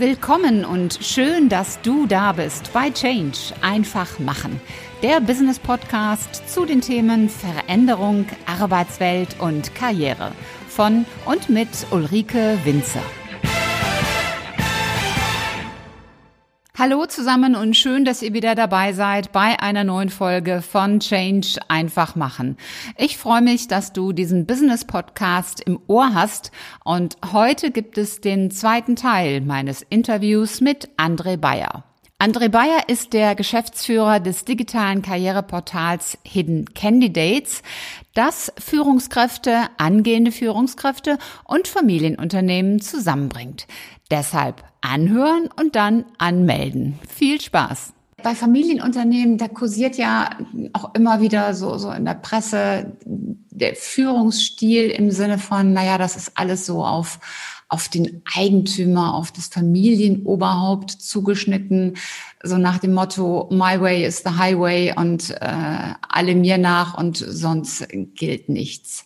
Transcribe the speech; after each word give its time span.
Willkommen 0.00 0.64
und 0.64 0.98
schön, 1.02 1.50
dass 1.50 1.78
du 1.82 2.06
da 2.06 2.32
bist 2.32 2.72
bei 2.72 2.88
Change. 2.90 3.36
Einfach 3.60 4.18
machen. 4.18 4.58
Der 5.02 5.20
Business 5.20 5.58
Podcast 5.58 6.48
zu 6.48 6.64
den 6.64 6.80
Themen 6.80 7.28
Veränderung, 7.28 8.24
Arbeitswelt 8.46 9.38
und 9.40 9.74
Karriere. 9.74 10.32
Von 10.68 11.04
und 11.26 11.50
mit 11.50 11.68
Ulrike 11.90 12.58
Winzer. 12.64 13.02
Hallo 16.80 17.04
zusammen 17.04 17.56
und 17.56 17.76
schön, 17.76 18.06
dass 18.06 18.22
ihr 18.22 18.32
wieder 18.32 18.54
dabei 18.54 18.94
seid 18.94 19.32
bei 19.32 19.60
einer 19.60 19.84
neuen 19.84 20.08
Folge 20.08 20.62
von 20.62 20.98
Change 21.00 21.58
einfach 21.68 22.16
machen. 22.16 22.56
Ich 22.96 23.18
freue 23.18 23.42
mich, 23.42 23.68
dass 23.68 23.92
du 23.92 24.14
diesen 24.14 24.46
Business 24.46 24.86
Podcast 24.86 25.60
im 25.60 25.78
Ohr 25.88 26.14
hast 26.14 26.52
und 26.82 27.18
heute 27.34 27.70
gibt 27.70 27.98
es 27.98 28.22
den 28.22 28.50
zweiten 28.50 28.96
Teil 28.96 29.42
meines 29.42 29.82
Interviews 29.82 30.62
mit 30.62 30.88
André 30.96 31.36
Bayer. 31.36 31.84
André 32.18 32.48
Bayer 32.48 32.88
ist 32.88 33.12
der 33.12 33.34
Geschäftsführer 33.34 34.18
des 34.18 34.46
digitalen 34.46 35.02
Karriereportals 35.02 36.16
Hidden 36.22 36.72
Candidates, 36.72 37.62
das 38.14 38.52
Führungskräfte, 38.58 39.68
angehende 39.76 40.32
Führungskräfte 40.32 41.18
und 41.44 41.68
Familienunternehmen 41.68 42.80
zusammenbringt. 42.80 43.66
Deshalb 44.10 44.64
anhören 44.80 45.48
und 45.56 45.76
dann 45.76 46.04
anmelden. 46.18 46.98
Viel 47.08 47.40
Spaß! 47.40 47.92
Bei 48.22 48.34
Familienunternehmen, 48.34 49.38
da 49.38 49.48
kursiert 49.48 49.96
ja 49.96 50.30
auch 50.74 50.94
immer 50.94 51.20
wieder 51.22 51.54
so, 51.54 51.78
so 51.78 51.90
in 51.90 52.04
der 52.04 52.14
Presse 52.14 52.92
der 53.04 53.74
Führungsstil 53.74 54.90
im 54.90 55.10
Sinne 55.10 55.38
von, 55.38 55.72
naja, 55.72 55.96
das 55.96 56.16
ist 56.16 56.32
alles 56.34 56.66
so 56.66 56.84
auf, 56.84 57.18
auf 57.68 57.88
den 57.88 58.22
Eigentümer, 58.36 59.14
auf 59.14 59.32
das 59.32 59.46
Familienoberhaupt 59.46 60.90
zugeschnitten, 60.90 61.96
so 62.42 62.58
nach 62.58 62.78
dem 62.78 62.92
Motto, 62.92 63.48
my 63.50 63.80
way 63.80 64.04
is 64.04 64.18
the 64.18 64.36
highway 64.36 64.92
und 64.94 65.30
äh, 65.30 65.94
alle 66.08 66.34
mir 66.34 66.58
nach 66.58 66.98
und 66.98 67.16
sonst 67.16 67.86
gilt 68.14 68.48
nichts. 68.48 69.04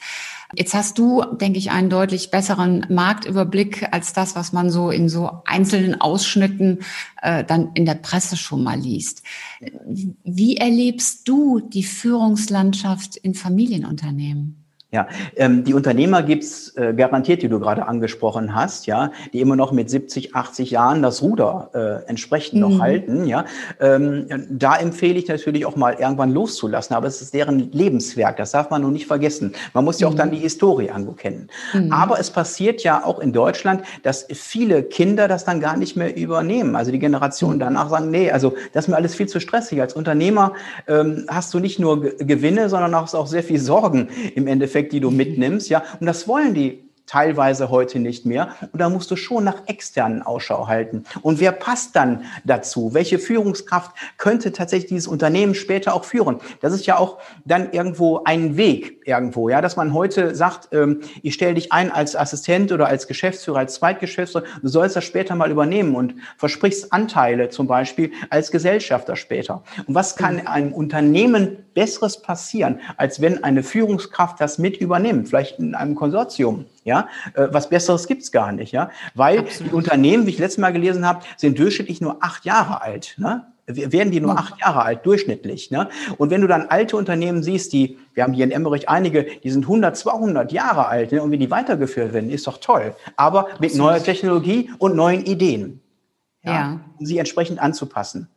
Jetzt 0.57 0.75
hast 0.75 0.99
du, 0.99 1.25
denke 1.41 1.59
ich, 1.59 1.71
einen 1.71 1.91
deutlich 1.91 2.31
besseren 2.31 2.87
Marktüberblick 2.89 3.89
als 3.93 4.13
das, 4.13 4.37
was 4.37 4.53
man 4.53 4.71
so 4.71 4.91
in 4.91 5.09
so 5.09 5.43
einzelnen 5.45 6.01
Ausschnitten 6.01 6.81
äh, 7.23 7.45
dann 7.45 7.71
in 7.75 7.87
der 7.87 7.95
Presse 7.95 8.37
schon 8.37 8.63
mal 8.63 8.79
liest. 8.79 9.23
Wie 10.25 10.57
erlebst 10.57 11.29
du 11.29 11.61
die 11.61 11.85
Führungslandschaft 11.85 13.17
in 13.17 13.35
Familienunternehmen? 13.35 14.64
Ja, 14.95 15.09
ähm, 15.35 15.65
die 15.65 15.75
Unternehmer 15.75 16.23
gibt's 16.23 16.73
äh, 16.77 16.95
garantiert, 16.95 17.43
die 17.43 17.49
du 17.49 17.59
gerade 17.59 17.89
angesprochen 17.89 18.55
hast, 18.55 18.87
ja, 18.87 19.11
die 19.33 19.41
immer 19.41 19.57
noch 19.57 19.73
mit 19.73 19.91
70, 19.91 20.37
80 20.37 20.71
Jahren 20.71 21.03
das 21.03 21.21
Ruder 21.21 21.71
äh, 21.75 22.09
entsprechend 22.09 22.61
noch 22.61 22.71
mhm. 22.71 22.81
halten, 22.81 23.27
ja. 23.27 23.45
Ähm, 23.81 24.27
da 24.49 24.77
empfehle 24.77 25.19
ich 25.19 25.27
natürlich 25.27 25.67
auch 25.67 25.75
mal 25.75 25.95
irgendwann 25.95 26.33
loszulassen, 26.33 26.95
aber 26.95 27.09
es 27.09 27.21
ist 27.21 27.35
deren 27.35 27.73
Lebenswerk, 27.73 28.37
das 28.37 28.53
darf 28.53 28.71
man 28.71 28.83
nur 28.83 28.93
nicht 28.93 29.09
vergessen. 29.09 29.55
Man 29.73 29.85
muss 29.85 29.99
ja 29.99 30.07
auch 30.07 30.15
dann 30.15 30.29
mhm. 30.29 30.35
die 30.35 30.39
Historie 30.39 30.91
ankennen. 30.91 31.49
Mhm. 31.73 31.91
Aber 31.91 32.21
es 32.21 32.31
passiert 32.31 32.85
ja 32.85 33.05
auch 33.05 33.19
in 33.19 33.33
Deutschland, 33.33 33.83
dass 34.05 34.29
viele 34.33 34.85
Kinder 34.85 35.27
das 35.27 35.45
dann 35.45 35.59
gar 35.59 35.77
nicht 35.77 35.97
mehr 35.97 36.17
übernehmen. 36.17 36.77
Also 36.77 36.93
die 36.93 37.01
Generationen 37.01 37.59
danach 37.59 37.91
sagen, 37.91 38.13
nee, 38.13 38.31
also 38.31 38.55
das 38.73 38.85
ist 38.85 38.89
mir 38.89 38.97
alles 38.97 39.17
viel 39.17 39.27
zu 39.27 39.41
stressig. 39.41 39.81
Als 39.81 39.95
Unternehmer 39.95 40.53
ähm, 40.87 41.27
hast 41.27 41.53
du 41.53 41.59
nicht 41.59 41.81
nur 41.81 42.01
Gewinne, 42.01 42.69
sondern 42.69 42.95
auch, 42.95 43.13
auch 43.13 43.27
sehr 43.27 43.43
viel 43.43 43.59
Sorgen 43.59 44.09
im 44.37 44.47
Endeffekt 44.47 44.84
Endeffekt, 44.85 44.93
die 44.93 45.01
du 45.01 45.11
mitnimmst, 45.11 45.69
ja. 45.69 45.83
Und 46.01 46.07
das 46.07 46.29
wollen 46.29 46.55
die 46.55 46.85
teilweise 47.07 47.69
heute 47.69 47.99
nicht 47.99 48.25
mehr. 48.25 48.55
Und 48.73 48.81
da 48.81 48.89
musst 48.89 49.11
du 49.11 49.17
schon 49.17 49.45
nach 49.45 49.67
externen 49.67 50.23
Ausschau 50.23 50.69
halten. 50.69 51.05
Und 51.21 51.39
wer 51.39 51.53
passt 51.53 51.95
dann 51.97 52.25
dazu? 52.45 52.95
Welche 52.95 53.19
Führungskraft 53.19 53.95
könnte 54.17 54.53
tatsächlich 54.53 54.89
dieses 54.89 55.07
Unternehmen 55.07 55.55
später 55.55 55.93
auch 55.95 56.05
führen? 56.05 56.41
Das 56.63 56.73
ist 56.73 56.87
ja 56.87 56.97
auch 56.97 57.19
dann 57.45 57.73
irgendwo 57.73 58.23
ein 58.25 58.57
Weg 58.57 59.03
irgendwo, 59.05 59.51
ja, 59.51 59.61
dass 59.61 59.77
man 59.77 59.93
heute 59.93 60.35
sagt, 60.35 60.71
ähm, 60.73 61.03
ich 61.23 61.35
stelle 61.35 61.53
dich 61.53 61.73
ein 61.73 61.93
als 61.93 62.17
Assistent 62.17 62.73
oder 62.73 62.87
als 62.87 63.07
Geschäftsführer, 63.07 63.59
als 63.59 63.75
Zweitgeschäftsführer, 63.75 64.47
du 64.63 64.69
sollst 64.69 64.97
das 64.97 65.05
später 65.05 65.35
mal 65.35 65.51
übernehmen 65.51 65.95
und 65.95 66.15
versprichst 66.39 66.91
Anteile 66.91 67.51
zum 67.51 67.67
Beispiel 67.67 68.13
als 68.31 68.51
Gesellschafter 68.51 69.15
später. 69.15 69.63
Und 69.87 69.95
was 69.95 70.17
kann 70.17 70.37
mhm. 70.37 70.47
einem 70.47 70.73
Unternehmen 70.73 71.64
Besseres 71.75 72.23
passieren, 72.23 72.81
als 72.97 73.21
wenn 73.21 73.45
eine 73.45 73.63
Führungskraft 73.63 74.41
das 74.41 74.59
mit 74.59 74.77
übernimmt, 74.77 75.29
vielleicht 75.29 75.59
in 75.59 75.75
einem 75.75 75.95
Konsortium? 75.95 76.67
Ja, 76.85 77.09
äh, 77.35 77.49
was 77.51 77.69
Besseres 77.69 78.07
gibt's 78.07 78.31
gar 78.31 78.53
nicht, 78.53 78.73
ja, 78.73 78.91
weil 79.15 79.41
Absolut. 79.41 79.73
die 79.73 79.77
Unternehmen, 79.77 80.27
wie 80.27 80.31
ich 80.31 80.39
letztes 80.39 80.59
Mal 80.59 80.73
gelesen 80.73 81.07
habe, 81.07 81.25
sind 81.37 81.59
durchschnittlich 81.59 82.01
nur 82.01 82.23
acht 82.23 82.45
Jahre 82.45 82.83
alt. 82.83 83.15
Ne? 83.19 83.47
werden 83.67 84.11
die 84.11 84.21
nur 84.21 84.33
hm. 84.33 84.39
acht 84.39 84.61
Jahre 84.61 84.83
alt, 84.83 85.07
durchschnittlich. 85.07 85.71
Ne? 85.71 85.89
Und 86.19 86.31
wenn 86.31 86.41
du 86.41 86.47
dann 86.47 86.67
alte 86.67 86.97
Unternehmen 86.97 87.43
siehst, 87.43 87.73
die, 87.73 87.99
wir 88.13 88.25
haben 88.25 88.33
hier 88.33 88.45
in 88.45 88.51
Emmerich 88.51 88.89
einige, 88.89 89.25
die 89.43 89.51
sind 89.51 89.65
100, 89.65 89.97
200 89.97 90.53
Jahre 90.53 90.87
alt, 90.87 91.13
ne? 91.13 91.23
und 91.23 91.31
wie 91.31 91.39
die 91.39 91.51
weitergeführt 91.51 92.13
werden, 92.13 92.31
ist 92.31 92.47
doch 92.47 92.59
toll. 92.59 92.95
Aber 93.17 93.49
mit 93.61 93.75
neuer 93.75 94.03
Technologie 94.03 94.71
und 94.79 94.97
neuen 94.97 95.25
Ideen. 95.25 95.81
Ja, 96.43 96.53
ja. 96.53 96.81
Um 96.99 97.07
sie 97.07 97.19
entsprechend 97.19 97.59
anzupassen. 97.59 98.29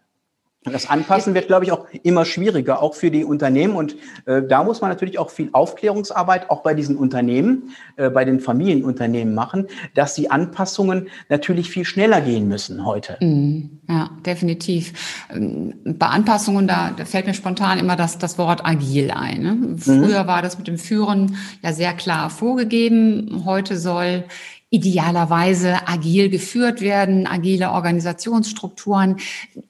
Das 0.72 0.90
Anpassen 0.90 1.34
wird, 1.34 1.48
glaube 1.48 1.66
ich, 1.66 1.72
auch 1.72 1.86
immer 2.04 2.26
schwieriger, 2.26 2.82
auch 2.82 2.96
für 2.96 3.12
die 3.12 3.24
Unternehmen. 3.24 3.76
Und 3.76 3.96
äh, 4.26 4.42
da 4.44 4.64
muss 4.64 4.82
man 4.82 4.90
natürlich 4.90 5.20
auch 5.20 5.30
viel 5.30 5.50
Aufklärungsarbeit 5.52 6.50
auch 6.50 6.62
bei 6.62 6.74
diesen 6.74 6.98
Unternehmen, 6.98 7.76
äh, 7.96 8.10
bei 8.10 8.26
den 8.26 8.40
Familienunternehmen 8.40 9.34
machen, 9.34 9.68
dass 9.94 10.14
die 10.14 10.32
Anpassungen 10.32 11.08
natürlich 11.30 11.70
viel 11.70 11.86
schneller 11.86 12.22
gehen 12.22 12.48
müssen 12.48 12.86
heute. 12.86 13.18
Mm, 13.22 13.80
ja, 13.90 14.10
definitiv. 14.26 15.26
Ähm, 15.34 15.76
bei 15.86 16.08
Anpassungen, 16.08 16.68
da, 16.68 16.92
da 16.96 17.06
fällt 17.06 17.28
mir 17.28 17.34
spontan 17.34 17.80
immer 17.80 17.96
das, 17.96 18.18
das 18.18 18.38
Wort 18.38 18.66
agil 18.66 19.12
ein. 19.12 19.42
Ne? 19.42 19.52
Mhm. 19.54 19.78
Früher 19.78 20.24
mhm. 20.24 20.28
war 20.28 20.42
das 20.42 20.58
mit 20.58 20.68
dem 20.68 20.78
Führen 20.78 21.38
ja 21.62 21.74
sehr 21.74 21.94
klar 21.94 22.30
vorgegeben. 22.30 23.44
Heute 23.46 23.78
soll 23.78 24.26
idealerweise 24.70 25.88
agil 25.88 26.30
geführt 26.30 26.82
werden, 26.82 27.26
agile 27.26 27.72
Organisationsstrukturen. 27.72 29.18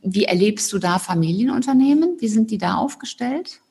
Wie 0.02 0.26
erlebst 0.26 0.74
du 0.74 0.80
da 0.80 0.98
Familienunternehmen? 1.00 2.18
Wie 2.20 2.28
sind 2.28 2.50
die 2.52 2.58
da 2.58 2.76
aufgestellt? 2.76 3.62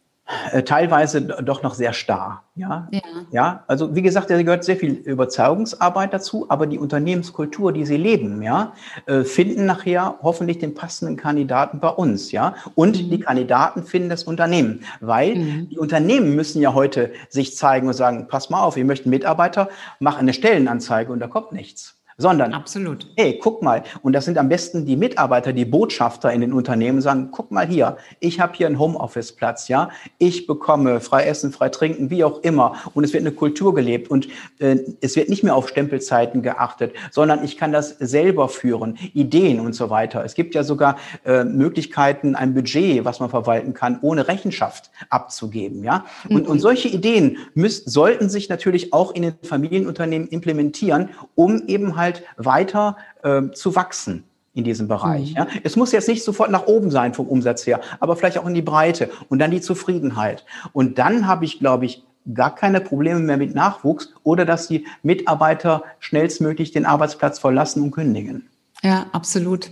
Äh, 0.50 0.64
teilweise 0.64 1.22
doch 1.22 1.62
noch 1.62 1.74
sehr 1.74 1.92
starr. 1.92 2.42
Ja? 2.56 2.88
ja, 2.90 3.00
ja. 3.30 3.64
Also 3.68 3.94
wie 3.94 4.02
gesagt, 4.02 4.28
da 4.28 4.42
gehört 4.42 4.64
sehr 4.64 4.76
viel 4.76 4.92
Überzeugungsarbeit 4.92 6.12
dazu, 6.12 6.46
aber 6.48 6.66
die 6.66 6.80
Unternehmenskultur, 6.80 7.72
die 7.72 7.86
sie 7.86 7.96
leben, 7.96 8.42
ja, 8.42 8.72
äh, 9.06 9.22
finden 9.22 9.66
nachher 9.66 10.16
hoffentlich 10.22 10.58
den 10.58 10.74
passenden 10.74 11.16
Kandidaten 11.16 11.78
bei 11.78 11.90
uns, 11.90 12.32
ja. 12.32 12.56
Und 12.74 13.00
mhm. 13.00 13.10
die 13.10 13.20
Kandidaten 13.20 13.84
finden 13.84 14.08
das 14.08 14.24
Unternehmen, 14.24 14.80
weil 15.00 15.36
mhm. 15.36 15.68
die 15.68 15.78
Unternehmen 15.78 16.34
müssen 16.34 16.60
ja 16.60 16.74
heute 16.74 17.12
sich 17.28 17.56
zeigen 17.56 17.86
und 17.86 17.94
sagen: 17.94 18.26
Pass 18.26 18.50
mal 18.50 18.62
auf, 18.62 18.74
wir 18.74 18.84
möchten 18.84 19.10
Mitarbeiter, 19.10 19.68
mach 20.00 20.18
eine 20.18 20.32
Stellenanzeige 20.32 21.12
und 21.12 21.20
da 21.20 21.28
kommt 21.28 21.52
nichts 21.52 21.96
sondern 22.18 22.54
absolut. 22.54 23.08
Hey, 23.16 23.38
guck 23.40 23.62
mal, 23.62 23.82
und 24.02 24.14
das 24.14 24.24
sind 24.24 24.38
am 24.38 24.48
besten 24.48 24.86
die 24.86 24.96
Mitarbeiter, 24.96 25.52
die 25.52 25.66
Botschafter 25.66 26.32
in 26.32 26.40
den 26.40 26.52
Unternehmen 26.52 27.02
sagen, 27.02 27.28
guck 27.30 27.50
mal 27.50 27.66
hier, 27.66 27.98
ich 28.20 28.40
habe 28.40 28.54
hier 28.56 28.66
einen 28.66 28.78
Homeoffice 28.78 29.32
Platz, 29.32 29.68
ja, 29.68 29.90
ich 30.18 30.46
bekomme 30.46 31.00
frei 31.00 31.24
essen, 31.24 31.52
frei 31.52 31.68
trinken, 31.68 32.08
wie 32.08 32.24
auch 32.24 32.42
immer 32.42 32.76
und 32.94 33.04
es 33.04 33.12
wird 33.12 33.22
eine 33.22 33.32
Kultur 33.32 33.74
gelebt 33.74 34.10
und 34.10 34.28
äh, 34.58 34.78
es 35.02 35.16
wird 35.16 35.28
nicht 35.28 35.44
mehr 35.44 35.54
auf 35.54 35.68
Stempelzeiten 35.68 36.42
geachtet, 36.42 36.94
sondern 37.10 37.44
ich 37.44 37.58
kann 37.58 37.72
das 37.72 37.90
selber 37.98 38.48
führen, 38.48 38.96
Ideen 39.12 39.60
und 39.60 39.74
so 39.74 39.90
weiter. 39.90 40.24
Es 40.24 40.34
gibt 40.34 40.54
ja 40.54 40.64
sogar 40.64 40.96
äh, 41.24 41.44
Möglichkeiten, 41.44 42.34
ein 42.34 42.54
Budget, 42.54 43.04
was 43.04 43.20
man 43.20 43.28
verwalten 43.28 43.74
kann, 43.74 43.98
ohne 44.00 44.26
Rechenschaft 44.26 44.90
abzugeben, 45.10 45.84
ja. 45.84 46.06
Und, 46.30 46.44
mhm. 46.44 46.50
und 46.50 46.60
solche 46.60 46.88
Ideen 46.88 47.38
müssen, 47.54 47.90
sollten 47.90 48.30
sich 48.30 48.48
natürlich 48.48 48.94
auch 48.94 49.14
in 49.14 49.22
den 49.22 49.34
Familienunternehmen 49.42 50.28
implementieren, 50.28 51.10
um 51.34 51.66
eben 51.66 51.96
halt 51.96 52.05
halt 52.06 52.22
weiter 52.36 52.96
äh, 53.22 53.42
zu 53.52 53.74
wachsen 53.74 54.24
in 54.54 54.64
diesem 54.64 54.88
Bereich. 54.88 55.30
Mhm. 55.30 55.36
Ja. 55.36 55.46
Es 55.62 55.76
muss 55.76 55.92
jetzt 55.92 56.08
nicht 56.08 56.24
sofort 56.24 56.50
nach 56.50 56.66
oben 56.66 56.90
sein 56.90 57.12
vom 57.14 57.26
Umsatz 57.26 57.66
her, 57.66 57.80
aber 58.00 58.16
vielleicht 58.16 58.38
auch 58.38 58.46
in 58.46 58.54
die 58.54 58.62
Breite 58.62 59.10
und 59.28 59.38
dann 59.38 59.50
die 59.50 59.60
Zufriedenheit. 59.60 60.44
Und 60.72 60.98
dann 60.98 61.26
habe 61.26 61.44
ich, 61.44 61.58
glaube 61.58 61.84
ich, 61.84 62.02
gar 62.34 62.54
keine 62.54 62.80
Probleme 62.80 63.20
mehr 63.20 63.36
mit 63.36 63.54
Nachwuchs 63.54 64.12
oder 64.22 64.44
dass 64.44 64.66
die 64.66 64.86
Mitarbeiter 65.02 65.84
schnellstmöglich 66.00 66.72
den 66.72 66.86
Arbeitsplatz 66.86 67.38
verlassen 67.38 67.82
und 67.82 67.90
kündigen. 67.92 68.48
Ja, 68.82 69.06
absolut. 69.12 69.70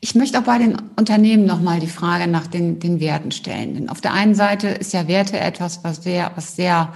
Ich 0.00 0.14
möchte 0.14 0.38
auch 0.38 0.44
bei 0.44 0.58
den 0.58 0.76
Unternehmen 0.96 1.44
nochmal 1.44 1.78
die 1.78 1.86
Frage 1.86 2.26
nach 2.26 2.46
den, 2.46 2.80
den 2.80 3.00
Werten 3.00 3.32
stellen. 3.32 3.74
Denn 3.74 3.88
auf 3.88 4.00
der 4.00 4.14
einen 4.14 4.34
Seite 4.34 4.68
ist 4.68 4.94
ja 4.94 5.08
Werte 5.08 5.38
etwas, 5.38 5.84
was 5.84 6.02
sehr, 6.02 6.32
was 6.34 6.56
sehr 6.56 6.92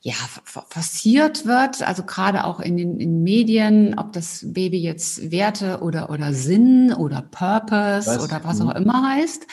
ja, 0.00 0.14
forciert 0.44 1.44
wird, 1.44 1.82
also 1.82 2.04
gerade 2.04 2.44
auch 2.44 2.60
in 2.60 2.76
den 2.76 3.00
in 3.00 3.22
Medien, 3.24 3.98
ob 3.98 4.12
das 4.12 4.44
Baby 4.46 4.78
jetzt 4.78 5.32
Werte 5.32 5.80
oder, 5.82 6.10
oder 6.10 6.32
Sinn 6.32 6.92
oder 6.92 7.22
Purpose 7.22 8.06
was? 8.06 8.22
oder 8.22 8.40
was 8.44 8.60
auch 8.60 8.74
mhm. 8.74 8.82
immer 8.82 9.10
heißt. 9.10 9.46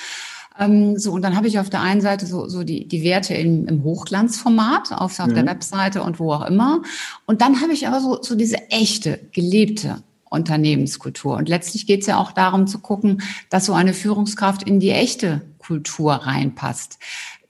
Ähm, 0.59 0.97
so, 0.97 1.11
und 1.11 1.23
dann 1.23 1.35
habe 1.35 1.47
ich 1.47 1.59
auf 1.59 1.69
der 1.69 1.81
einen 1.81 2.01
Seite 2.01 2.27
so, 2.27 2.47
so 2.47 2.63
die, 2.63 2.87
die 2.87 3.03
Werte 3.03 3.33
im, 3.33 3.67
im 3.67 3.83
Hochglanzformat 3.83 4.93
auf, 4.93 5.19
auf 5.19 5.27
mhm. 5.27 5.33
der 5.33 5.45
Webseite 5.47 6.03
und 6.03 6.19
wo 6.19 6.31
auch 6.31 6.45
immer. 6.45 6.83
Und 7.25 7.41
dann 7.41 7.61
habe 7.61 7.73
ich 7.73 7.87
aber 7.87 7.99
so, 7.99 8.21
so 8.21 8.35
diese 8.35 8.69
echte, 8.69 9.19
gelebte 9.31 10.03
Unternehmenskultur. 10.29 11.37
Und 11.37 11.49
letztlich 11.49 11.87
geht 11.87 12.01
es 12.01 12.07
ja 12.07 12.17
auch 12.17 12.31
darum 12.31 12.67
zu 12.67 12.79
gucken, 12.79 13.21
dass 13.49 13.65
so 13.65 13.73
eine 13.73 13.93
Führungskraft 13.93 14.63
in 14.63 14.79
die 14.79 14.91
echte 14.91 15.41
Kultur 15.57 16.13
reinpasst. 16.13 16.99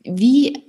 Wie 0.03 0.64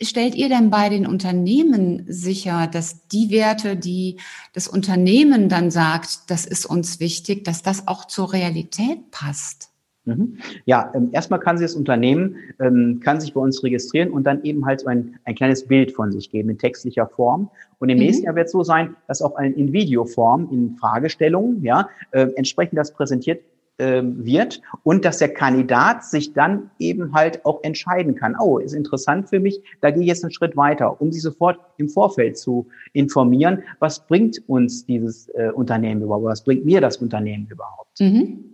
stellt 0.00 0.34
ihr 0.34 0.48
denn 0.48 0.70
bei 0.70 0.88
den 0.88 1.06
Unternehmen 1.06 2.04
sicher, 2.08 2.68
dass 2.70 3.06
die 3.08 3.30
Werte, 3.30 3.76
die 3.76 4.18
das 4.52 4.68
Unternehmen 4.68 5.48
dann 5.48 5.70
sagt, 5.70 6.30
das 6.30 6.46
ist 6.46 6.66
uns 6.66 7.00
wichtig, 7.00 7.44
dass 7.44 7.62
das 7.62 7.86
auch 7.86 8.06
zur 8.06 8.32
Realität 8.32 9.10
passt? 9.10 9.70
Mhm. 10.08 10.38
Ja, 10.64 10.90
ähm, 10.94 11.10
erstmal 11.12 11.38
kann 11.38 11.58
sich 11.58 11.66
das 11.66 11.74
Unternehmen, 11.74 12.36
ähm, 12.60 13.00
kann 13.04 13.20
sich 13.20 13.34
bei 13.34 13.40
uns 13.40 13.62
registrieren 13.62 14.10
und 14.10 14.24
dann 14.24 14.42
eben 14.42 14.64
halt 14.64 14.80
so 14.80 14.86
ein, 14.86 15.18
ein 15.24 15.34
kleines 15.34 15.66
Bild 15.66 15.92
von 15.92 16.12
sich 16.12 16.30
geben 16.30 16.48
in 16.48 16.58
textlicher 16.58 17.06
Form. 17.06 17.50
Und 17.78 17.90
im 17.90 17.98
mhm. 17.98 18.04
nächsten 18.04 18.24
Jahr 18.24 18.34
wird 18.34 18.46
es 18.46 18.52
so 18.52 18.62
sein, 18.62 18.96
dass 19.06 19.20
auch 19.20 19.36
ein, 19.36 19.54
in 19.54 19.72
Videoform, 19.72 20.48
in 20.50 20.76
Fragestellungen, 20.76 21.62
ja, 21.62 21.88
äh, 22.12 22.28
entsprechend 22.36 22.78
das 22.78 22.92
präsentiert 22.92 23.42
äh, 23.78 24.02
wird 24.02 24.60
und 24.82 25.04
dass 25.04 25.18
der 25.18 25.32
Kandidat 25.32 26.04
sich 26.04 26.32
dann 26.32 26.70
eben 26.78 27.14
halt 27.14 27.44
auch 27.44 27.62
entscheiden 27.62 28.14
kann, 28.14 28.36
oh, 28.38 28.58
ist 28.58 28.74
interessant 28.74 29.28
für 29.28 29.40
mich, 29.40 29.60
da 29.80 29.90
gehe 29.90 30.02
ich 30.02 30.08
jetzt 30.08 30.24
einen 30.24 30.32
Schritt 30.32 30.56
weiter, 30.56 31.00
um 31.00 31.12
sie 31.12 31.20
sofort 31.20 31.58
im 31.78 31.88
Vorfeld 31.88 32.36
zu 32.36 32.66
informieren, 32.92 33.62
was 33.78 34.06
bringt 34.06 34.42
uns 34.48 34.84
dieses 34.86 35.28
äh, 35.30 35.50
Unternehmen 35.54 36.02
überhaupt, 36.02 36.24
was 36.24 36.44
bringt 36.44 36.64
mir 36.64 36.80
das 36.80 36.98
Unternehmen 36.98 37.46
überhaupt. 37.48 38.00
Mhm. 38.00 38.44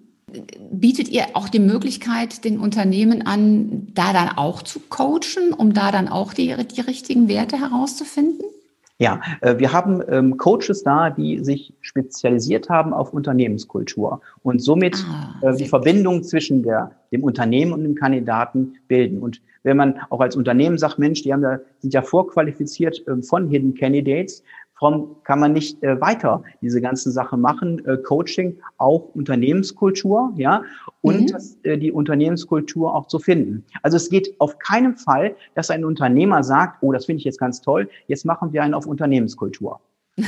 Bietet 0.71 1.09
ihr 1.09 1.25
auch 1.35 1.49
die 1.49 1.61
Möglichkeit 1.61 2.45
den 2.45 2.59
Unternehmen 2.59 3.27
an, 3.27 3.89
da 3.95 4.13
dann 4.13 4.31
auch 4.31 4.63
zu 4.63 4.81
coachen, 4.81 5.53
um 5.57 5.75
da 5.75 5.93
dann 5.93 6.09
auch 6.09 6.35
die, 6.35 6.55
die 6.75 6.81
richtigen 6.81 7.29
Werte 7.29 7.59
herauszufinden? 7.59 8.45
Ja, 8.99 9.21
äh, 9.41 9.59
wir 9.59 9.73
haben 9.73 10.03
ähm, 10.09 10.37
Coaches 10.37 10.85
da, 10.85 11.11
die 11.11 11.43
sich 11.43 11.75
spezialisiert 11.81 12.69
haben 12.69 12.93
auf 12.93 13.13
Unternehmenskultur 13.13 14.21
und 14.43 14.63
somit 14.63 15.05
ah, 15.09 15.35
äh, 15.43 15.57
die 15.57 15.67
Verbindung 15.67 16.23
zwischen 16.23 16.63
der, 16.63 16.93
dem 17.11 17.25
Unternehmen 17.25 17.73
und 17.73 17.83
dem 17.83 17.97
Kandidaten 17.97 18.77
bilden. 18.87 19.19
Und 19.19 19.43
wenn 19.65 19.77
man 19.77 19.99
auch 20.11 20.21
als 20.21 20.37
Unternehmen 20.37 20.79
sagt, 20.79 21.01
Mensch, 21.01 21.23
die 21.23 21.33
haben 21.33 21.43
da, 21.43 21.59
sind 21.81 21.93
ja 21.93 22.03
vorqualifiziert 22.03 23.05
äh, 23.09 23.21
von 23.23 23.49
Hidden 23.49 23.75
Candidates, 23.75 24.45
Warum 24.85 25.17
kann 25.25 25.41
man 25.41 25.55
nicht 25.55 25.83
äh, 25.83 25.99
weiter 25.99 26.43
diese 26.61 26.83
ganze 26.83 27.11
Sache 27.11 27.39
machen? 27.39 27.83
Äh, 27.87 27.97
Coaching, 27.97 28.59
auch 28.77 29.15
Unternehmenskultur, 29.15 30.35
ja, 30.37 30.63
und 31.01 31.23
mhm. 31.23 31.27
das, 31.29 31.57
äh, 31.63 31.79
die 31.79 31.91
Unternehmenskultur 31.91 32.95
auch 32.95 33.07
zu 33.07 33.19
finden. 33.19 33.65
Also 33.81 33.97
es 33.97 34.11
geht 34.11 34.39
auf 34.41 34.59
keinen 34.59 34.95
Fall, 34.95 35.37
dass 35.55 35.71
ein 35.71 35.87
Unternehmer 35.87 36.45
sagt, 36.45 36.83
oh, 36.83 36.93
das 36.93 37.07
finde 37.07 37.21
ich 37.21 37.25
jetzt 37.25 37.41
ganz 37.41 37.63
toll, 37.63 37.89
jetzt 38.09 38.27
machen 38.27 38.53
wir 38.53 38.63
einen 38.63 38.75
auf 38.75 38.87
Unternehmenskultur. 38.87 39.81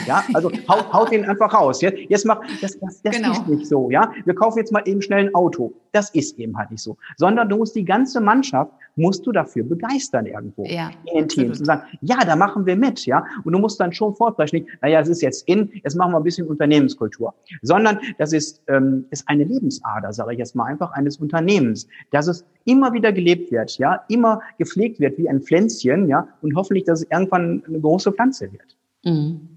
Ja, 0.07 0.25
also 0.35 0.51
haut, 0.69 0.93
haut 0.93 1.13
den 1.13 1.25
einfach 1.25 1.55
raus. 1.55 1.81
Jetzt, 1.81 1.99
jetzt 2.09 2.27
mach, 2.27 2.41
das, 2.61 2.79
das, 2.81 3.03
das 3.03 3.17
genau. 3.17 3.33
ist 3.33 3.47
nicht 3.47 3.67
so. 3.67 3.89
Ja, 3.91 4.13
wir 4.25 4.35
kaufen 4.35 4.59
jetzt 4.59 4.73
mal 4.73 4.83
eben 4.85 5.01
schnell 5.01 5.27
ein 5.27 5.35
Auto. 5.35 5.73
Das 5.93 6.11
ist 6.11 6.39
eben 6.39 6.59
halt 6.59 6.73
nicht 6.73 6.83
so. 6.83 6.97
Sondern 7.17 7.49
du 7.49 7.57
musst 7.57 7.77
die 7.77 7.85
ganze 7.85 8.21
Mannschaft 8.21 8.73
musst 8.97 9.27
du 9.27 9.33
dafür 9.33 9.63
begeistern 9.63 10.27
irgendwo 10.27 10.65
ja, 10.65 10.91
in 11.05 11.19
den 11.19 11.29
Teams 11.29 11.61
und 11.61 11.67
sagen, 11.67 11.83
ja, 12.01 12.17
da 12.25 12.35
machen 12.35 12.67
wir 12.67 12.77
mit, 12.77 13.07
ja. 13.07 13.25
Und 13.45 13.53
du 13.53 13.59
musst 13.59 13.79
dann 13.79 13.93
schon 13.93 14.15
vorbrechen, 14.15 14.61
nicht, 14.61 14.69
naja, 14.83 15.01
es 15.01 15.09
ist 15.09 15.23
jetzt 15.23 15.47
in, 15.47 15.71
jetzt 15.85 15.95
machen 15.95 16.13
wir 16.13 16.17
ein 16.17 16.25
bisschen 16.25 16.49
Unternehmenskultur, 16.49 17.35
sondern 17.63 18.01
das 18.19 18.33
ist 18.33 18.63
ähm, 18.69 19.05
ist 19.11 19.29
eine 19.29 19.45
Lebensader, 19.45 20.13
sage 20.13 20.33
ich 20.33 20.39
jetzt 20.39 20.57
mal 20.57 20.65
einfach 20.65 20.93
eines 20.93 21.19
Unternehmens, 21.19 21.87
dass 22.11 22.27
es 22.27 22.45
immer 22.65 22.93
wieder 22.93 23.13
gelebt 23.13 23.53
wird, 23.53 23.77
ja, 23.79 24.03
immer 24.09 24.41
gepflegt 24.59 24.99
wird 24.99 25.19
wie 25.19 25.29
ein 25.29 25.43
Pflänzchen, 25.43 26.09
ja, 26.09 26.27
und 26.41 26.57
hoffentlich, 26.57 26.85
dass 26.85 27.03
es 27.03 27.11
irgendwann 27.11 27.63
eine 27.67 27.81
große 27.81 28.13
Pflanze 28.13 28.51
wird. 28.51 28.77
Mhm. 29.05 29.56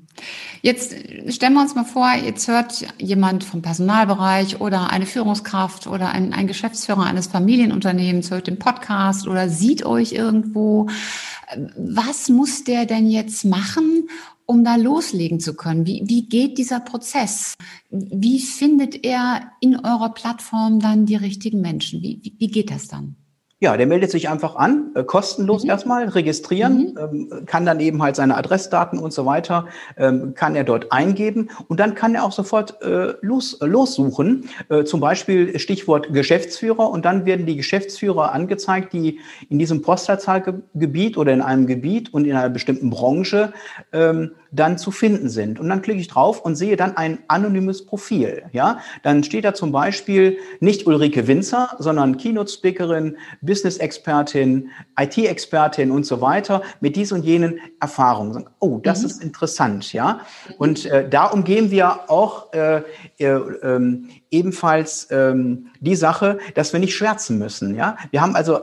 Jetzt 0.61 0.93
stellen 1.29 1.53
wir 1.53 1.61
uns 1.61 1.75
mal 1.75 1.85
vor, 1.85 2.11
jetzt 2.13 2.47
hört 2.47 2.85
jemand 2.97 3.43
vom 3.43 3.61
Personalbereich 3.61 4.59
oder 4.59 4.89
eine 4.89 5.05
Führungskraft 5.05 5.87
oder 5.87 6.09
ein, 6.09 6.33
ein 6.33 6.47
Geschäftsführer 6.47 7.03
eines 7.03 7.27
Familienunternehmens 7.27 8.29
hört 8.31 8.47
den 8.47 8.59
Podcast 8.59 9.27
oder 9.27 9.49
sieht 9.49 9.85
euch 9.85 10.11
irgendwo. 10.11 10.87
Was 11.77 12.29
muss 12.29 12.63
der 12.63 12.85
denn 12.85 13.09
jetzt 13.09 13.45
machen, 13.45 14.09
um 14.45 14.63
da 14.63 14.75
loslegen 14.75 15.39
zu 15.39 15.55
können? 15.55 15.85
Wie, 15.85 16.03
wie 16.05 16.27
geht 16.27 16.57
dieser 16.57 16.79
Prozess? 16.79 17.55
Wie 17.89 18.39
findet 18.39 19.05
er 19.05 19.51
in 19.61 19.77
eurer 19.77 20.13
Plattform 20.13 20.79
dann 20.79 21.05
die 21.05 21.15
richtigen 21.15 21.61
Menschen? 21.61 22.01
Wie, 22.01 22.19
wie, 22.21 22.35
wie 22.37 22.47
geht 22.47 22.71
das 22.71 22.87
dann? 22.87 23.15
Ja, 23.61 23.75
der 23.75 23.87
meldet 23.87 24.09
sich 24.09 24.29
einfach 24.29 24.55
an, 24.55 24.91
äh, 24.95 25.03
kostenlos 25.03 25.63
mhm. 25.63 25.69
erstmal, 25.69 26.07
registrieren, 26.07 26.93
mhm. 26.93 27.29
ähm, 27.29 27.45
kann 27.45 27.65
dann 27.65 27.81
eben 27.81 28.01
halt 28.01 28.15
seine 28.15 28.37
Adressdaten 28.37 28.97
und 28.99 29.11
so 29.11 29.25
weiter, 29.25 29.67
ähm, 29.97 30.33
kann 30.33 30.55
er 30.55 30.63
dort 30.63 30.93
eingeben 30.93 31.49
und 31.67 31.77
dann 31.77 31.93
kann 31.93 32.15
er 32.15 32.23
auch 32.23 32.31
sofort 32.31 32.81
äh, 32.81 33.15
los, 33.19 33.57
lossuchen, 33.59 34.47
äh, 34.69 34.85
zum 34.85 35.01
Beispiel 35.01 35.59
Stichwort 35.59 36.13
Geschäftsführer 36.13 36.89
und 36.89 37.03
dann 37.03 37.25
werden 37.25 37.45
die 37.45 37.57
Geschäftsführer 37.57 38.31
angezeigt, 38.31 38.93
die 38.93 39.19
in 39.49 39.59
diesem 39.59 39.81
Postleitzahlgebiet 39.81 41.17
oder 41.17 41.33
in 41.33 41.41
einem 41.41 41.67
Gebiet 41.67 42.13
und 42.13 42.23
in 42.23 42.37
einer 42.37 42.49
bestimmten 42.49 42.89
Branche 42.89 43.51
ähm, 43.91 44.31
dann 44.51 44.77
zu 44.77 44.91
finden 44.91 45.29
sind. 45.29 45.59
Und 45.59 45.69
dann 45.69 45.81
klicke 45.81 45.99
ich 45.99 46.07
drauf 46.07 46.41
und 46.41 46.55
sehe 46.55 46.75
dann 46.75 46.97
ein 46.97 47.19
anonymes 47.27 47.85
Profil. 47.85 48.43
Ja, 48.51 48.79
dann 49.03 49.23
steht 49.23 49.45
da 49.45 49.53
zum 49.53 49.71
Beispiel 49.71 50.37
nicht 50.59 50.87
Ulrike 50.87 51.27
Winzer, 51.27 51.75
sondern 51.79 52.17
Keynote-Speakerin, 52.17 53.17
Business-Expertin, 53.41 54.69
IT-Expertin 54.99 55.91
und 55.91 56.05
so 56.05 56.21
weiter 56.21 56.61
mit 56.79 56.95
dies 56.95 57.11
und 57.11 57.23
jenen 57.23 57.59
Erfahrungen. 57.79 58.49
Oh, 58.59 58.79
das 58.81 59.01
mhm. 59.01 59.05
ist 59.05 59.23
interessant, 59.23 59.93
ja. 59.93 60.21
Und 60.57 60.85
äh, 60.85 61.07
da 61.07 61.25
umgehen 61.25 61.71
wir 61.71 62.09
auch 62.09 62.51
äh, 62.53 62.81
äh, 63.19 63.25
äh, 63.25 63.97
ebenfalls 64.31 65.07
ähm, 65.11 65.67
die 65.79 65.95
Sache, 65.95 66.39
dass 66.55 66.73
wir 66.73 66.79
nicht 66.79 66.95
schwärzen 66.95 67.37
müssen. 67.37 67.75
Ja, 67.75 67.97
wir 68.11 68.21
haben 68.21 68.35
also 68.35 68.59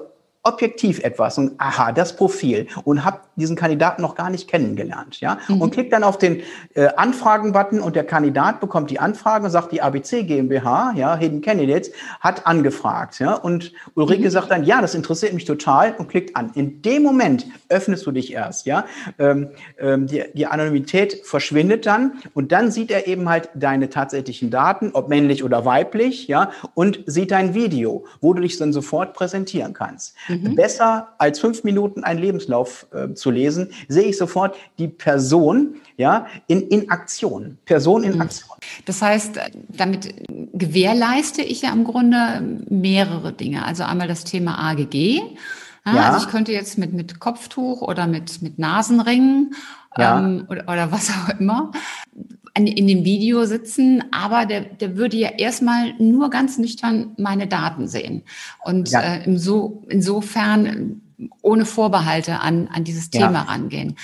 objektiv 0.46 1.02
etwas 1.02 1.38
und 1.38 1.52
aha, 1.58 1.92
das 1.92 2.14
Profil 2.16 2.68
und 2.84 3.04
habe 3.04 3.20
diesen 3.34 3.56
Kandidaten 3.56 4.00
noch 4.00 4.14
gar 4.14 4.30
nicht 4.30 4.48
kennengelernt, 4.48 5.20
ja, 5.20 5.38
mhm. 5.48 5.60
und 5.60 5.72
klickt 5.72 5.92
dann 5.92 6.04
auf 6.04 6.18
den 6.18 6.42
äh, 6.74 6.88
Anfragen-Button 6.96 7.80
und 7.80 7.96
der 7.96 8.04
Kandidat 8.04 8.60
bekommt 8.60 8.90
die 8.90 9.00
Anfrage 9.00 9.44
und 9.44 9.50
sagt, 9.50 9.72
die 9.72 9.82
ABC 9.82 10.22
GmbH, 10.22 10.92
ja, 10.96 11.16
Hidden 11.16 11.40
Candidates, 11.40 11.90
hat 12.20 12.46
angefragt, 12.46 13.18
ja, 13.18 13.34
und 13.34 13.72
Ulrike 13.94 14.24
mhm. 14.24 14.30
sagt 14.30 14.50
dann, 14.50 14.64
ja, 14.64 14.80
das 14.80 14.94
interessiert 14.94 15.34
mich 15.34 15.44
total 15.44 15.94
und 15.98 16.08
klickt 16.08 16.36
an. 16.36 16.50
In 16.54 16.80
dem 16.82 17.02
Moment 17.02 17.46
öffnest 17.68 18.06
du 18.06 18.12
dich 18.12 18.32
erst, 18.32 18.66
ja, 18.66 18.86
ähm, 19.18 19.48
ähm, 19.78 20.06
die, 20.06 20.24
die 20.34 20.46
Anonymität 20.46 21.22
verschwindet 21.24 21.86
dann 21.86 22.12
und 22.34 22.52
dann 22.52 22.70
sieht 22.70 22.90
er 22.90 23.08
eben 23.08 23.28
halt 23.28 23.50
deine 23.54 23.90
tatsächlichen 23.90 24.50
Daten, 24.50 24.90
ob 24.92 25.08
männlich 25.08 25.42
oder 25.42 25.64
weiblich, 25.64 26.28
ja, 26.28 26.50
und 26.74 27.00
sieht 27.06 27.32
dein 27.32 27.54
Video, 27.54 28.04
wo 28.20 28.32
du 28.32 28.42
dich 28.42 28.56
dann 28.58 28.72
sofort 28.72 29.12
präsentieren 29.12 29.72
kannst. 29.72 30.14
Mhm. 30.28 30.35
Mhm. 30.42 30.54
Besser 30.54 31.08
als 31.18 31.40
fünf 31.40 31.64
Minuten 31.64 32.04
einen 32.04 32.20
Lebenslauf 32.20 32.86
äh, 32.92 33.14
zu 33.14 33.30
lesen, 33.30 33.70
sehe 33.88 34.04
ich 34.04 34.16
sofort 34.16 34.56
die 34.78 34.88
Person 34.88 35.76
ja, 35.96 36.26
in, 36.46 36.62
in 36.68 36.90
Aktion. 36.90 37.58
Person 37.64 38.04
in 38.04 38.14
mhm. 38.14 38.22
Aktion. 38.22 38.56
Das 38.84 39.02
heißt, 39.02 39.38
damit 39.68 40.14
gewährleiste 40.52 41.42
ich 41.42 41.62
ja 41.62 41.72
im 41.72 41.84
Grunde 41.84 42.42
mehrere 42.68 43.32
Dinge. 43.32 43.64
Also 43.64 43.84
einmal 43.84 44.08
das 44.08 44.24
Thema 44.24 44.58
AGG. 44.58 45.20
Ja, 45.86 45.94
ja. 45.94 46.10
Also 46.10 46.26
ich 46.26 46.30
könnte 46.30 46.52
jetzt 46.52 46.78
mit, 46.78 46.92
mit 46.92 47.20
Kopftuch 47.20 47.80
oder 47.80 48.06
mit, 48.06 48.42
mit 48.42 48.58
Nasenringen 48.58 49.54
ja. 49.96 50.18
ähm, 50.18 50.46
oder, 50.48 50.64
oder 50.64 50.92
was 50.92 51.10
auch 51.10 51.38
immer 51.38 51.70
in 52.64 52.86
dem 52.86 53.04
Video 53.04 53.44
sitzen, 53.44 54.04
aber 54.12 54.46
der, 54.46 54.62
der 54.62 54.96
würde 54.96 55.16
ja 55.16 55.30
erstmal 55.36 55.92
nur 55.98 56.30
ganz 56.30 56.56
nüchtern 56.56 57.12
meine 57.18 57.46
Daten 57.46 57.88
sehen. 57.88 58.22
Und 58.64 58.90
ja. 58.90 59.00
äh, 59.00 59.24
im 59.24 59.36
so, 59.36 59.84
insofern 59.88 61.02
ohne 61.42 61.66
Vorbehalte 61.66 62.40
an, 62.40 62.68
an 62.68 62.84
dieses 62.84 63.10
Thema 63.10 63.32
ja. 63.32 63.42
rangehen. 63.42 63.96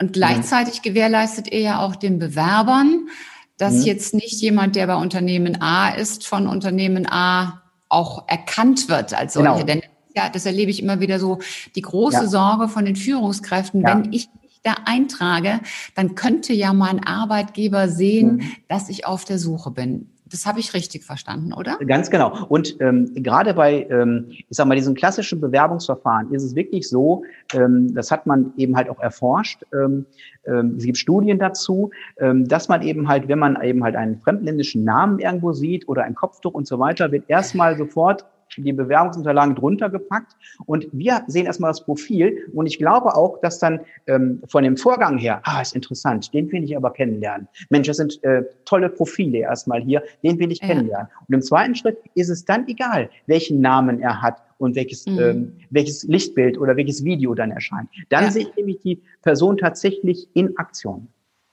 Und 0.00 0.12
gleichzeitig 0.12 0.80
mhm. 0.80 0.82
gewährleistet 0.82 1.52
ihr 1.52 1.60
ja 1.60 1.80
auch 1.80 1.96
den 1.96 2.18
Bewerbern, 2.18 3.08
dass 3.56 3.74
mhm. 3.74 3.82
jetzt 3.82 4.14
nicht 4.14 4.40
jemand, 4.40 4.76
der 4.76 4.86
bei 4.86 4.96
Unternehmen 4.96 5.62
A 5.62 5.90
ist, 5.90 6.26
von 6.26 6.46
Unternehmen 6.46 7.06
A 7.10 7.62
auch 7.88 8.28
erkannt 8.28 8.88
wird 8.88 9.14
als 9.14 9.34
solche. 9.34 9.50
Genau. 9.50 9.64
Denn 9.64 9.82
ja, 10.16 10.28
das 10.28 10.46
erlebe 10.46 10.70
ich 10.70 10.82
immer 10.82 11.00
wieder 11.00 11.18
so, 11.18 11.38
die 11.74 11.82
große 11.82 12.16
ja. 12.16 12.26
Sorge 12.26 12.68
von 12.68 12.84
den 12.84 12.96
Führungskräften, 12.96 13.82
ja. 13.82 13.88
wenn 13.88 14.12
ich 14.12 14.28
da 14.64 14.74
eintrage, 14.86 15.60
dann 15.94 16.14
könnte 16.14 16.52
ja 16.52 16.72
mein 16.72 17.06
Arbeitgeber 17.06 17.88
sehen, 17.88 18.36
mhm. 18.36 18.42
dass 18.68 18.88
ich 18.88 19.06
auf 19.06 19.24
der 19.24 19.38
Suche 19.38 19.70
bin. 19.70 20.10
Das 20.26 20.46
habe 20.46 20.58
ich 20.58 20.74
richtig 20.74 21.04
verstanden, 21.04 21.52
oder? 21.52 21.76
Ganz 21.86 22.10
genau. 22.10 22.46
Und 22.48 22.80
ähm, 22.80 23.12
gerade 23.14 23.54
bei, 23.54 23.86
ähm, 23.88 24.26
ich 24.30 24.46
sag 24.50 24.66
mal, 24.66 24.74
diesen 24.74 24.94
klassischen 24.94 25.40
Bewerbungsverfahren 25.40 26.32
ist 26.32 26.42
es 26.42 26.56
wirklich 26.56 26.88
so, 26.88 27.22
ähm, 27.52 27.94
das 27.94 28.10
hat 28.10 28.26
man 28.26 28.52
eben 28.56 28.74
halt 28.74 28.88
auch 28.88 28.98
erforscht, 28.98 29.62
ähm, 29.72 30.06
ähm, 30.46 30.74
es 30.76 30.84
gibt 30.84 30.98
Studien 30.98 31.38
dazu, 31.38 31.90
ähm, 32.18 32.48
dass 32.48 32.68
man 32.68 32.82
eben 32.82 33.06
halt, 33.06 33.28
wenn 33.28 33.38
man 33.38 33.60
eben 33.62 33.84
halt 33.84 33.96
einen 33.96 34.18
fremdländischen 34.18 34.82
Namen 34.82 35.18
irgendwo 35.18 35.52
sieht 35.52 35.88
oder 35.88 36.04
ein 36.04 36.14
Kopftuch 36.14 36.54
und 36.54 36.66
so 36.66 36.78
weiter, 36.78 37.12
wird 37.12 37.24
erstmal 37.28 37.76
sofort 37.76 38.24
die 38.56 38.72
Bewerbungsunterlagen 38.72 39.54
drunter 39.54 39.90
gepackt 39.90 40.36
und 40.66 40.86
wir 40.92 41.22
sehen 41.26 41.46
erstmal 41.46 41.70
das 41.70 41.84
Profil 41.84 42.50
und 42.52 42.66
ich 42.66 42.78
glaube 42.78 43.14
auch, 43.14 43.40
dass 43.40 43.58
dann 43.58 43.80
ähm, 44.06 44.42
von 44.48 44.64
dem 44.64 44.76
Vorgang 44.76 45.18
her, 45.18 45.40
ah, 45.44 45.60
ist 45.60 45.74
interessant, 45.74 46.32
den 46.34 46.50
will 46.52 46.64
ich 46.64 46.76
aber 46.76 46.92
kennenlernen. 46.92 47.48
Mensch, 47.70 47.86
das 47.86 47.96
sind 47.96 48.22
äh, 48.24 48.44
tolle 48.64 48.88
Profile 48.88 49.38
erstmal 49.38 49.82
hier, 49.82 50.02
den 50.22 50.38
will 50.38 50.52
ich 50.52 50.60
ja. 50.60 50.68
kennenlernen. 50.68 51.08
Und 51.28 51.34
im 51.34 51.42
zweiten 51.42 51.74
Schritt 51.74 51.98
ist 52.14 52.28
es 52.28 52.44
dann 52.44 52.66
egal, 52.68 53.10
welchen 53.26 53.60
Namen 53.60 54.00
er 54.00 54.22
hat 54.22 54.42
und 54.58 54.76
welches, 54.76 55.06
mhm. 55.06 55.18
ähm, 55.18 55.52
welches 55.70 56.04
Lichtbild 56.04 56.58
oder 56.58 56.76
welches 56.76 57.04
Video 57.04 57.34
dann 57.34 57.50
erscheint. 57.50 57.88
Dann 58.08 58.24
ja. 58.24 58.30
sehe 58.30 58.42
ich 58.42 58.56
nämlich 58.56 58.80
die 58.80 59.02
Person 59.22 59.56
tatsächlich 59.56 60.28
in 60.34 60.56
Aktion. 60.56 61.08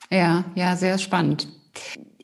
Ja, 0.10 0.44
ja, 0.56 0.76
sehr 0.76 0.98
spannend. 0.98 1.48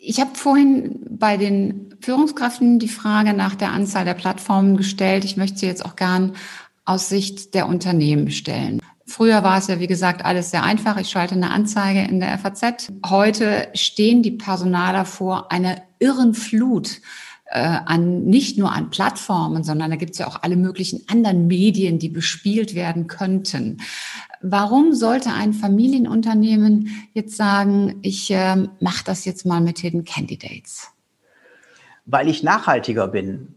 Ich 0.10 0.22
habe 0.22 0.36
vorhin 0.36 1.02
bei 1.10 1.36
den 1.36 1.94
Führungskräften 2.00 2.80
die 2.80 2.88
Frage 2.88 3.34
nach 3.34 3.56
der 3.56 3.74
Anzahl 3.74 4.06
der 4.06 4.14
Plattformen 4.14 4.78
gestellt. 4.78 5.26
Ich 5.26 5.36
möchte 5.36 5.58
sie 5.58 5.66
jetzt 5.66 5.84
auch 5.84 5.98
gern 5.98 6.32
aus 6.86 7.10
Sicht 7.10 7.54
der 7.54 7.68
Unternehmen 7.68 8.32
stellen. 8.32 8.82
Früher 9.06 9.44
war 9.44 9.58
es 9.58 9.68
ja, 9.68 9.82
wie 9.82 9.88
gesagt, 9.88 10.24
alles 10.24 10.52
sehr 10.52 10.64
einfach. 10.64 10.96
Ich 10.96 11.10
schalte 11.10 11.36
eine 11.36 11.52
Anzeige 11.52 12.10
in 12.10 12.22
der 12.22 12.38
FAZ. 12.38 12.88
Heute 13.06 13.68
stehen 13.74 14.24
die 14.24 14.32
Personaler 14.32 15.04
vor 15.04 15.52
einer 15.52 15.82
irren 16.00 16.34
Flut 16.34 17.02
an 17.56 18.26
nicht 18.26 18.58
nur 18.58 18.74
an 18.74 18.90
Plattformen, 18.90 19.64
sondern 19.64 19.90
da 19.90 19.96
gibt 19.96 20.12
es 20.12 20.18
ja 20.18 20.28
auch 20.28 20.44
alle 20.44 20.56
möglichen 20.56 21.04
anderen 21.08 21.48
Medien, 21.48 22.00
die 22.00 22.10
bespielt 22.10 22.76
werden 22.76 23.08
könnten. 23.08 23.78
Warum 24.42 24.94
sollte 24.94 25.32
ein 25.32 25.54
Familienunternehmen 25.54 26.90
jetzt 27.14 27.38
sagen, 27.38 28.00
ich 28.02 28.30
äh, 28.32 28.56
mache 28.80 29.04
das 29.06 29.26
jetzt 29.26 29.46
mal 29.46 29.62
mit 29.62 29.80
Hidden 29.80 30.06
Candidates? 30.06 30.90
Weil 32.06 32.30
ich 32.30 32.44
nachhaltiger 32.44 33.08
bin 33.08 33.57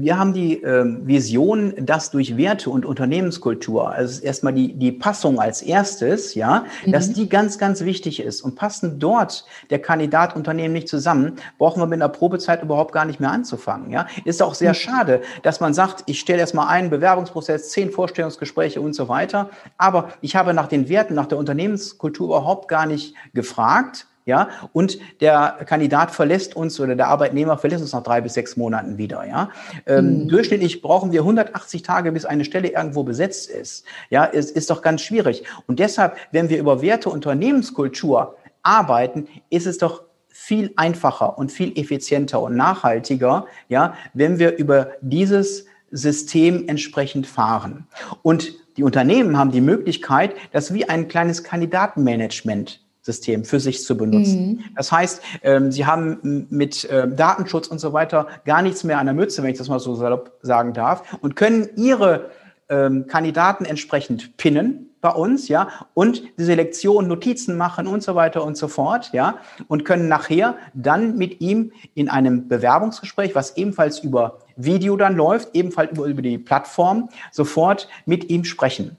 wir 0.00 0.16
haben 0.16 0.32
die 0.32 0.62
ähm, 0.62 1.06
Vision, 1.06 1.74
dass 1.76 2.12
durch 2.12 2.36
Werte 2.36 2.70
und 2.70 2.86
Unternehmenskultur, 2.86 3.90
also 3.90 4.22
erstmal 4.22 4.52
die, 4.52 4.72
die 4.74 4.92
Passung 4.92 5.40
als 5.40 5.60
erstes, 5.60 6.36
ja, 6.36 6.64
mhm. 6.86 6.92
dass 6.92 7.12
die 7.12 7.28
ganz, 7.28 7.58
ganz 7.58 7.80
wichtig 7.80 8.20
ist. 8.20 8.42
Und 8.42 8.54
passen 8.54 9.00
dort 9.00 9.44
der 9.70 9.80
Kandidat 9.80 10.36
Unternehmen 10.36 10.72
nicht 10.72 10.88
zusammen, 10.88 11.36
brauchen 11.58 11.82
wir 11.82 11.86
mit 11.86 12.00
einer 12.00 12.08
Probezeit 12.08 12.62
überhaupt 12.62 12.92
gar 12.92 13.06
nicht 13.06 13.18
mehr 13.18 13.32
anzufangen. 13.32 13.90
Ja, 13.90 14.06
ist 14.24 14.40
auch 14.40 14.54
sehr 14.54 14.70
mhm. 14.70 14.74
schade, 14.74 15.22
dass 15.42 15.58
man 15.58 15.74
sagt, 15.74 16.04
ich 16.06 16.20
stelle 16.20 16.40
erstmal 16.40 16.68
einen 16.68 16.90
Bewerbungsprozess, 16.90 17.70
zehn 17.70 17.90
Vorstellungsgespräche 17.90 18.80
und 18.80 18.94
so 18.94 19.08
weiter. 19.08 19.50
Aber 19.78 20.10
ich 20.20 20.36
habe 20.36 20.54
nach 20.54 20.68
den 20.68 20.88
Werten, 20.88 21.14
nach 21.14 21.26
der 21.26 21.38
Unternehmenskultur 21.38 22.28
überhaupt 22.28 22.68
gar 22.68 22.86
nicht 22.86 23.14
gefragt 23.34 24.07
ja, 24.28 24.50
und 24.74 24.98
der 25.22 25.56
Kandidat 25.64 26.10
verlässt 26.10 26.54
uns 26.54 26.78
oder 26.78 26.94
der 26.94 27.08
Arbeitnehmer 27.08 27.56
verlässt 27.56 27.80
uns 27.80 27.94
nach 27.94 28.02
drei 28.02 28.20
bis 28.20 28.34
sechs 28.34 28.58
Monaten 28.58 28.98
wieder, 28.98 29.26
ja. 29.26 29.48
Ähm, 29.86 30.24
mhm. 30.24 30.28
Durchschnittlich 30.28 30.82
brauchen 30.82 31.12
wir 31.12 31.22
180 31.22 31.82
Tage, 31.82 32.12
bis 32.12 32.26
eine 32.26 32.44
Stelle 32.44 32.68
irgendwo 32.68 33.04
besetzt 33.04 33.48
ist. 33.48 33.86
Ja, 34.10 34.28
es 34.30 34.50
ist 34.50 34.68
doch 34.68 34.82
ganz 34.82 35.00
schwierig. 35.00 35.44
Und 35.66 35.78
deshalb, 35.78 36.16
wenn 36.30 36.50
wir 36.50 36.58
über 36.58 36.82
Werte 36.82 37.08
Unternehmenskultur 37.08 38.36
arbeiten, 38.62 39.28
ist 39.48 39.66
es 39.66 39.78
doch 39.78 40.02
viel 40.28 40.72
einfacher 40.76 41.38
und 41.38 41.50
viel 41.50 41.78
effizienter 41.78 42.42
und 42.42 42.54
nachhaltiger, 42.54 43.46
ja, 43.70 43.94
wenn 44.12 44.38
wir 44.38 44.58
über 44.58 44.90
dieses 45.00 45.64
System 45.90 46.68
entsprechend 46.68 47.26
fahren. 47.26 47.86
Und 48.20 48.52
die 48.76 48.82
Unternehmen 48.82 49.38
haben 49.38 49.52
die 49.52 49.62
Möglichkeit, 49.62 50.34
das 50.52 50.74
wie 50.74 50.86
ein 50.86 51.08
kleines 51.08 51.44
Kandidatenmanagement 51.44 52.82
System 53.08 53.44
für 53.44 53.58
sich 53.58 53.82
zu 53.84 53.96
benutzen. 53.96 54.46
Mhm. 54.46 54.64
Das 54.76 54.92
heißt, 54.92 55.22
ähm, 55.42 55.72
sie 55.72 55.86
haben 55.86 56.46
mit 56.50 56.86
ähm, 56.90 57.16
Datenschutz 57.16 57.66
und 57.66 57.78
so 57.78 57.94
weiter 57.94 58.26
gar 58.44 58.60
nichts 58.60 58.84
mehr 58.84 58.98
an 58.98 59.06
der 59.06 59.14
Mütze, 59.14 59.42
wenn 59.42 59.50
ich 59.50 59.58
das 59.58 59.68
mal 59.68 59.80
so 59.80 59.94
salopp 59.94 60.38
sagen 60.42 60.74
darf, 60.74 61.02
und 61.22 61.34
können 61.34 61.70
ihre 61.76 62.30
ähm, 62.68 63.06
Kandidaten 63.06 63.64
entsprechend 63.64 64.36
pinnen 64.36 64.90
bei 65.00 65.10
uns, 65.10 65.48
ja, 65.48 65.68
und 65.94 66.22
die 66.38 66.44
Selektion, 66.44 67.08
Notizen 67.08 67.56
machen 67.56 67.86
und 67.86 68.02
so 68.02 68.14
weiter 68.14 68.44
und 68.44 68.58
so 68.58 68.68
fort, 68.68 69.10
ja, 69.12 69.38
und 69.68 69.84
können 69.86 70.08
nachher 70.08 70.56
dann 70.74 71.16
mit 71.16 71.40
ihm 71.40 71.72
in 71.94 72.10
einem 72.10 72.48
Bewerbungsgespräch, 72.48 73.34
was 73.34 73.56
ebenfalls 73.56 74.00
über 74.00 74.40
Video 74.56 74.96
dann 74.96 75.16
läuft, 75.16 75.54
ebenfalls 75.54 75.92
über, 75.92 76.04
über 76.04 76.20
die 76.20 76.36
Plattform, 76.36 77.08
sofort 77.32 77.88
mit 78.04 78.28
ihm 78.28 78.44
sprechen. 78.44 78.96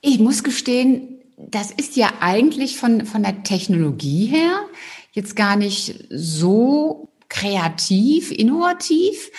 Ich 0.00 0.20
muss 0.20 0.42
gestehen, 0.42 1.15
das 1.36 1.70
ist 1.70 1.96
ja 1.96 2.12
eigentlich 2.20 2.78
von, 2.78 3.04
von 3.06 3.22
der 3.22 3.42
Technologie 3.42 4.26
her 4.26 4.60
jetzt 5.12 5.36
gar 5.36 5.56
nicht 5.56 6.06
so 6.10 7.08
kreativ, 7.28 8.30
innovativ. 8.30 9.30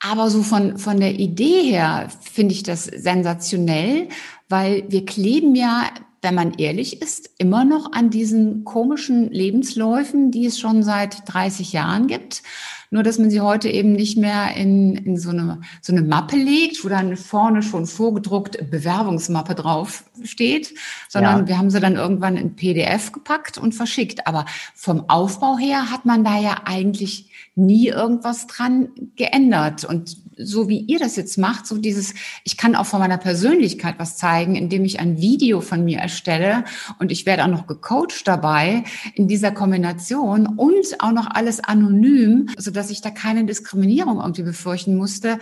Aber 0.00 0.30
so 0.30 0.42
von, 0.42 0.78
von 0.78 0.98
der 0.98 1.14
Idee 1.14 1.62
her 1.62 2.08
finde 2.20 2.54
ich 2.54 2.64
das 2.64 2.84
sensationell, 2.84 4.08
weil 4.48 4.84
wir 4.88 5.06
kleben 5.06 5.54
ja, 5.54 5.90
wenn 6.22 6.36
man 6.36 6.54
ehrlich 6.54 7.02
ist, 7.02 7.30
immer 7.38 7.64
noch 7.64 7.92
an 7.92 8.08
diesen 8.08 8.64
komischen 8.64 9.30
Lebensläufen, 9.30 10.30
die 10.30 10.46
es 10.46 10.58
schon 10.58 10.84
seit 10.84 11.22
30 11.26 11.72
Jahren 11.72 12.06
gibt. 12.06 12.42
Nur, 12.90 13.02
dass 13.02 13.18
man 13.18 13.30
sie 13.30 13.40
heute 13.40 13.70
eben 13.70 13.92
nicht 13.92 14.18
mehr 14.18 14.54
in, 14.54 14.94
in 14.94 15.16
so, 15.16 15.30
eine, 15.30 15.62
so 15.80 15.92
eine 15.92 16.02
Mappe 16.02 16.36
legt, 16.36 16.84
wo 16.84 16.88
dann 16.88 17.16
vorne 17.16 17.62
schon 17.62 17.86
vorgedruckt 17.86 18.70
Bewerbungsmappe 18.70 19.54
drauf 19.54 20.04
steht, 20.24 20.74
sondern 21.08 21.40
ja. 21.40 21.48
wir 21.48 21.58
haben 21.58 21.70
sie 21.70 21.80
dann 21.80 21.96
irgendwann 21.96 22.36
in 22.36 22.54
PDF 22.54 23.10
gepackt 23.10 23.58
und 23.58 23.74
verschickt. 23.74 24.26
Aber 24.26 24.44
vom 24.74 25.08
Aufbau 25.08 25.56
her 25.56 25.90
hat 25.90 26.04
man 26.04 26.22
da 26.22 26.38
ja 26.38 26.62
eigentlich 26.66 27.30
nie 27.54 27.88
irgendwas 27.88 28.46
dran 28.46 28.90
geändert. 29.16 29.84
Und 29.84 30.21
so 30.36 30.68
wie 30.68 30.80
ihr 30.80 30.98
das 30.98 31.16
jetzt 31.16 31.38
macht, 31.38 31.66
so 31.66 31.78
dieses, 31.78 32.14
ich 32.44 32.56
kann 32.56 32.74
auch 32.74 32.86
von 32.86 33.00
meiner 33.00 33.18
Persönlichkeit 33.18 33.96
was 33.98 34.16
zeigen, 34.16 34.54
indem 34.54 34.84
ich 34.84 35.00
ein 35.00 35.20
Video 35.20 35.60
von 35.60 35.84
mir 35.84 35.98
erstelle 35.98 36.64
und 36.98 37.12
ich 37.12 37.26
werde 37.26 37.44
auch 37.44 37.48
noch 37.48 37.66
gecoacht 37.66 38.26
dabei 38.26 38.84
in 39.14 39.28
dieser 39.28 39.50
Kombination 39.50 40.46
und 40.46 41.00
auch 41.00 41.12
noch 41.12 41.28
alles 41.30 41.60
anonym, 41.60 42.48
so 42.56 42.70
dass 42.70 42.90
ich 42.90 43.00
da 43.00 43.10
keine 43.10 43.44
Diskriminierung 43.44 44.18
irgendwie 44.18 44.42
befürchten 44.42 44.96
musste. 44.96 45.38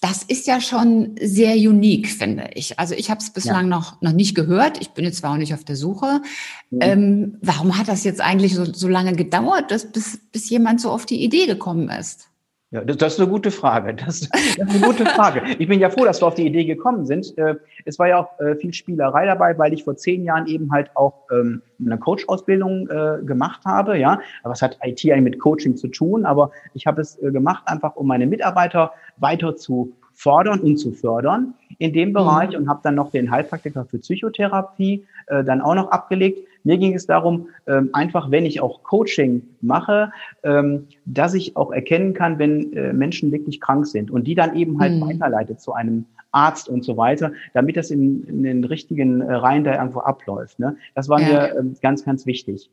Das 0.00 0.22
ist 0.22 0.46
ja 0.46 0.62
schon 0.62 1.16
sehr 1.20 1.56
unique, 1.56 2.08
finde 2.08 2.50
ich. 2.54 2.78
Also 2.78 2.94
ich 2.94 3.10
habe 3.10 3.20
es 3.20 3.30
bislang 3.30 3.68
ja. 3.68 3.76
noch, 3.76 4.00
noch 4.00 4.12
nicht 4.12 4.34
gehört. 4.34 4.80
Ich 4.80 4.90
bin 4.90 5.04
jetzt 5.04 5.18
zwar 5.18 5.32
auch 5.32 5.36
nicht 5.36 5.52
auf 5.52 5.62
der 5.62 5.76
Suche. 5.76 6.22
Mhm. 6.70 6.78
Ähm, 6.80 7.38
warum 7.42 7.76
hat 7.76 7.88
das 7.88 8.04
jetzt 8.04 8.22
eigentlich 8.22 8.54
so, 8.54 8.64
so 8.64 8.88
lange 8.88 9.12
gedauert, 9.12 9.70
dass, 9.70 9.92
bis, 9.92 10.18
bis 10.32 10.48
jemand 10.48 10.80
so 10.80 10.90
auf 10.90 11.04
die 11.04 11.22
Idee 11.22 11.44
gekommen 11.44 11.90
ist? 11.90 12.29
Ja, 12.72 12.84
das, 12.84 12.98
das 12.98 13.14
ist 13.14 13.20
eine 13.20 13.28
gute 13.28 13.50
Frage. 13.50 13.94
Das, 14.06 14.20
das, 14.28 14.40
ist 14.40 14.60
eine 14.60 14.80
gute 14.80 15.04
Frage. 15.04 15.42
Ich 15.58 15.66
bin 15.66 15.80
ja 15.80 15.90
froh, 15.90 16.04
dass 16.04 16.22
wir 16.22 16.26
auf 16.28 16.34
die 16.34 16.46
Idee 16.46 16.64
gekommen 16.64 17.04
sind. 17.04 17.36
Äh, 17.36 17.56
es 17.84 17.98
war 17.98 18.08
ja 18.08 18.18
auch 18.18 18.38
äh, 18.40 18.54
viel 18.56 18.72
Spielerei 18.72 19.26
dabei, 19.26 19.58
weil 19.58 19.72
ich 19.72 19.84
vor 19.84 19.96
zehn 19.96 20.22
Jahren 20.24 20.46
eben 20.46 20.70
halt 20.70 20.94
auch 20.94 21.14
ähm, 21.32 21.62
eine 21.84 21.98
Coach-Ausbildung 21.98 22.88
äh, 22.88 23.24
gemacht 23.24 23.64
habe. 23.64 23.98
Ja, 23.98 24.20
aber 24.44 24.52
es 24.52 24.62
hat 24.62 24.78
IT 24.84 25.04
eigentlich 25.04 25.22
mit 25.22 25.40
Coaching 25.40 25.76
zu 25.76 25.88
tun. 25.88 26.24
Aber 26.24 26.52
ich 26.74 26.86
habe 26.86 27.00
es 27.00 27.18
gemacht 27.20 27.64
einfach, 27.66 27.96
um 27.96 28.06
meine 28.06 28.26
Mitarbeiter 28.26 28.92
weiter 29.16 29.56
zu 29.56 29.92
fordern 30.12 30.60
und 30.60 30.76
zu 30.76 30.92
fördern 30.92 31.54
in 31.78 31.92
dem 31.92 32.12
Bereich 32.12 32.50
mhm. 32.50 32.56
und 32.56 32.68
habe 32.68 32.80
dann 32.82 32.94
noch 32.94 33.10
den 33.10 33.30
Heilpraktiker 33.30 33.86
für 33.86 33.98
Psychotherapie 33.98 35.06
äh, 35.26 35.42
dann 35.42 35.60
auch 35.60 35.74
noch 35.74 35.90
abgelegt. 35.90 36.46
Mir 36.64 36.78
ging 36.78 36.94
es 36.94 37.06
darum, 37.06 37.48
ähm, 37.66 37.90
einfach, 37.92 38.30
wenn 38.30 38.46
ich 38.46 38.60
auch 38.60 38.82
Coaching 38.82 39.42
mache, 39.60 40.12
ähm, 40.42 40.88
dass 41.04 41.34
ich 41.34 41.56
auch 41.56 41.72
erkennen 41.72 42.14
kann, 42.14 42.38
wenn 42.38 42.72
äh, 42.72 42.92
Menschen 42.92 43.32
wirklich 43.32 43.60
krank 43.60 43.86
sind 43.86 44.10
und 44.10 44.24
die 44.26 44.34
dann 44.34 44.56
eben 44.56 44.80
halt 44.80 44.94
mhm. 44.94 45.02
weiterleitet 45.02 45.60
zu 45.60 45.72
einem 45.72 46.06
Arzt 46.32 46.68
und 46.68 46.84
so 46.84 46.96
weiter, 46.96 47.32
damit 47.54 47.76
das 47.76 47.90
in, 47.90 48.24
in 48.24 48.42
den 48.42 48.64
richtigen 48.64 49.20
äh, 49.20 49.32
Reihen 49.32 49.64
da 49.64 49.74
irgendwo 49.74 50.00
abläuft. 50.00 50.58
Ne? 50.58 50.76
Das 50.94 51.08
war 51.08 51.20
ja. 51.20 51.28
mir 51.28 51.58
ähm, 51.58 51.76
ganz, 51.82 52.04
ganz 52.04 52.26
wichtig. 52.26 52.70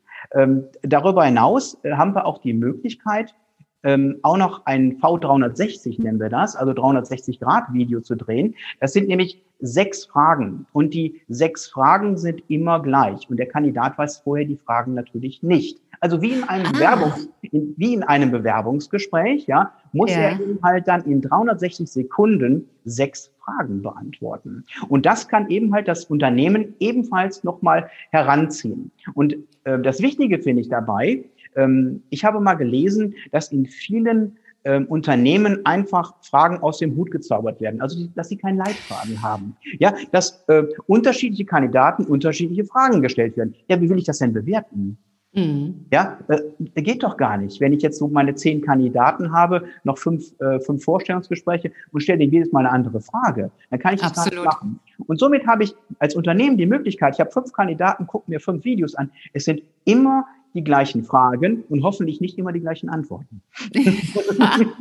Darüber 0.82 1.24
hinaus 1.26 1.78
äh, 1.84 1.94
haben 1.94 2.14
wir 2.14 2.26
auch 2.26 2.40
die 2.40 2.54
Möglichkeit, 2.54 3.36
ähm, 3.84 4.18
auch 4.24 4.38
noch 4.38 4.66
ein 4.66 5.00
V360 5.00 6.02
nennen 6.02 6.20
wir 6.20 6.30
das, 6.30 6.56
also 6.56 6.74
360 6.74 7.40
Grad 7.40 7.72
Video 7.74 8.02
zu 8.02 8.16
drehen. 8.16 8.56
Das 8.80 8.94
sind 8.94 9.08
nämlich 9.08 9.42
sechs 9.60 10.06
Fragen 10.06 10.68
und 10.74 10.94
die 10.94 11.22
sechs 11.28 11.68
Fragen 11.68 12.18
sind 12.18 12.44
immer 12.48 12.82
gleich 12.82 13.30
und 13.30 13.38
der 13.38 13.48
Kandidat 13.48 13.98
weiß 13.98 14.20
vorher 14.20 14.46
die 14.46 14.58
Fragen 14.58 14.94
natürlich 14.94 15.42
nicht. 15.42 15.80
Also 16.00 16.22
wie 16.22 16.34
in 16.34 16.44
einem, 16.44 16.68
ah. 16.68 16.72
Bewerbungs, 16.72 17.30
in, 17.42 17.74
wie 17.78 17.94
in 17.94 18.04
einem 18.04 18.32
Bewerbungsgespräch, 18.32 19.48
ja, 19.48 19.74
muss 19.94 20.12
ja. 20.12 20.20
er 20.20 20.40
eben 20.40 20.60
halt 20.64 20.88
dann 20.88 21.04
in 21.06 21.22
360 21.22 21.90
Sekunden 21.90 22.70
sechs 22.86 23.32
Fragen 23.40 23.82
beantworten. 23.82 24.66
Und 24.90 25.06
das 25.06 25.28
kann 25.28 25.50
eben 25.50 25.74
halt 25.74 25.88
das 25.88 26.06
Unternehmen 26.06 26.76
ebenfalls 26.80 27.44
nochmal 27.44 27.90
heranziehen. 28.12 28.92
Und 29.14 29.38
äh, 29.64 29.80
das 29.80 30.02
Wichtige 30.02 30.40
finde 30.40 30.62
ich 30.62 30.70
dabei, 30.70 31.24
ähm, 31.58 32.04
ich 32.10 32.24
habe 32.24 32.40
mal 32.40 32.56
gelesen, 32.56 33.16
dass 33.32 33.52
in 33.52 33.66
vielen 33.66 34.38
ähm, 34.64 34.86
Unternehmen 34.88 35.66
einfach 35.66 36.16
Fragen 36.22 36.60
aus 36.60 36.80
dem 36.80 36.96
Hut 36.96 37.12
gezaubert 37.12 37.62
werden. 37.62 37.82
Also, 37.82 38.08
dass 38.16 38.30
sie 38.30 38.38
keinen 38.38 38.58
Leitfaden 38.58 39.22
haben. 39.22 39.56
Ja, 39.80 39.94
dass 40.12 40.44
äh, 40.48 40.64
unterschiedliche 40.88 41.46
Kandidaten 41.46 42.06
unterschiedliche 42.06 42.66
Fragen 42.66 43.02
gestellt 43.02 43.38
werden. 43.38 43.56
Ja, 43.70 43.80
wie 43.82 43.90
will 43.90 43.98
ich 43.98 44.06
das 44.06 44.20
denn 44.20 44.34
bewerten? 44.34 44.98
Mhm. 45.34 45.86
Ja, 45.94 46.18
äh, 46.28 46.82
geht 46.82 47.04
doch 47.04 47.16
gar 47.16 47.38
nicht. 47.38 47.62
Wenn 47.62 47.72
ich 47.72 47.82
jetzt 47.82 48.00
so 48.00 48.08
meine 48.08 48.36
zehn 48.36 48.62
Kandidaten 48.62 49.32
habe, 49.32 49.66
noch 49.84 49.98
fünf, 49.98 50.34
äh, 50.42 50.60
fünf 50.60 50.84
Vorstellungsgespräche 50.84 51.72
und 51.92 52.02
stelle 52.02 52.20
dir 52.20 52.28
jedes 52.28 52.52
Mal 52.52 52.62
eine 52.62 52.72
andere 52.72 53.02
Frage, 53.02 53.52
dann 53.70 53.80
kann 53.80 53.94
ich 53.94 54.02
das 54.02 54.18
Absolut. 54.18 54.44
gar 54.44 54.44
nicht 54.44 54.54
machen. 54.54 54.80
Und 55.06 55.20
somit 55.20 55.46
habe 55.46 55.64
ich 55.64 55.76
als 56.00 56.16
Unternehmen 56.16 56.58
die 56.58 56.66
Möglichkeit, 56.66 57.14
ich 57.14 57.20
habe 57.20 57.32
fünf 57.32 57.54
Kandidaten, 57.54 58.08
gucke 58.08 58.30
mir 58.30 58.40
fünf 58.40 58.66
Videos 58.66 58.96
an. 58.96 59.12
Es 59.34 59.46
sind 59.46 59.62
immer 59.86 60.26
die 60.58 60.64
gleichen 60.64 61.04
Fragen 61.04 61.64
und 61.70 61.84
hoffentlich 61.84 62.20
nicht 62.20 62.38
immer 62.38 62.52
die 62.52 62.60
gleichen 62.60 62.90
Antworten. 62.90 63.42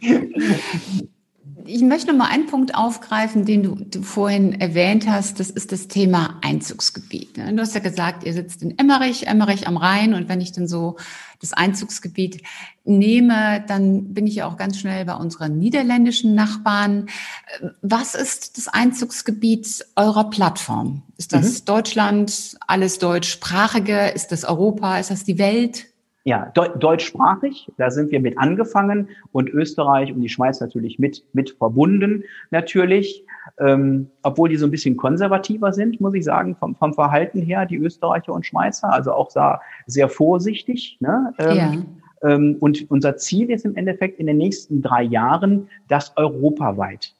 Ich 1.66 1.80
möchte 1.80 2.08
noch 2.08 2.18
mal 2.18 2.30
einen 2.30 2.46
Punkt 2.46 2.74
aufgreifen, 2.74 3.46
den 3.46 3.62
du, 3.62 3.74
du 3.76 4.02
vorhin 4.02 4.60
erwähnt 4.60 5.08
hast. 5.08 5.40
Das 5.40 5.48
ist 5.48 5.72
das 5.72 5.88
Thema 5.88 6.38
Einzugsgebiet. 6.42 7.38
Ne? 7.38 7.54
Du 7.54 7.62
hast 7.62 7.74
ja 7.74 7.80
gesagt, 7.80 8.24
ihr 8.24 8.34
sitzt 8.34 8.62
in 8.62 8.78
Emmerich, 8.78 9.26
Emmerich 9.26 9.66
am 9.66 9.78
Rhein. 9.78 10.12
Und 10.12 10.28
wenn 10.28 10.42
ich 10.42 10.52
dann 10.52 10.68
so 10.68 10.96
das 11.40 11.54
Einzugsgebiet 11.54 12.42
nehme, 12.84 13.64
dann 13.66 14.12
bin 14.12 14.26
ich 14.26 14.34
ja 14.34 14.46
auch 14.46 14.58
ganz 14.58 14.78
schnell 14.78 15.06
bei 15.06 15.14
unseren 15.14 15.58
niederländischen 15.58 16.34
Nachbarn. 16.34 17.06
Was 17.80 18.14
ist 18.14 18.58
das 18.58 18.68
Einzugsgebiet 18.68 19.86
eurer 19.96 20.28
Plattform? 20.28 21.02
Ist 21.16 21.32
das 21.32 21.60
mhm. 21.60 21.64
Deutschland, 21.64 22.58
alles 22.66 22.98
deutschsprachige? 22.98 24.08
Ist 24.08 24.32
das 24.32 24.44
Europa? 24.44 24.98
Ist 24.98 25.10
das 25.10 25.24
die 25.24 25.38
Welt? 25.38 25.86
Ja, 26.26 26.50
de 26.56 26.70
deutschsprachig, 26.78 27.70
da 27.76 27.90
sind 27.90 28.10
wir 28.10 28.18
mit 28.18 28.38
angefangen 28.38 29.10
und 29.32 29.50
Österreich 29.50 30.10
und 30.10 30.22
die 30.22 30.30
Schweiz 30.30 30.58
natürlich 30.58 30.98
mit, 30.98 31.22
mit 31.34 31.50
verbunden 31.50 32.24
natürlich, 32.50 33.26
ähm, 33.58 34.08
obwohl 34.22 34.48
die 34.48 34.56
so 34.56 34.66
ein 34.66 34.70
bisschen 34.70 34.96
konservativer 34.96 35.74
sind, 35.74 36.00
muss 36.00 36.14
ich 36.14 36.24
sagen, 36.24 36.56
vom, 36.56 36.76
vom 36.76 36.94
Verhalten 36.94 37.42
her, 37.42 37.66
die 37.66 37.76
Österreicher 37.76 38.32
und 38.32 38.46
Schweizer, 38.46 38.90
also 38.90 39.12
auch 39.12 39.30
sehr 39.86 40.08
vorsichtig. 40.08 40.96
Ne? 41.00 41.34
Ähm, 41.38 41.56
ja. 41.56 42.30
Ähm, 42.30 42.56
und 42.58 42.90
unser 42.90 43.18
Ziel 43.18 43.50
ist 43.50 43.66
im 43.66 43.76
Endeffekt 43.76 44.18
in 44.18 44.26
den 44.26 44.38
nächsten 44.38 44.80
drei 44.80 45.02
Jahren, 45.02 45.68
das 45.88 46.16
europaweit 46.16 47.14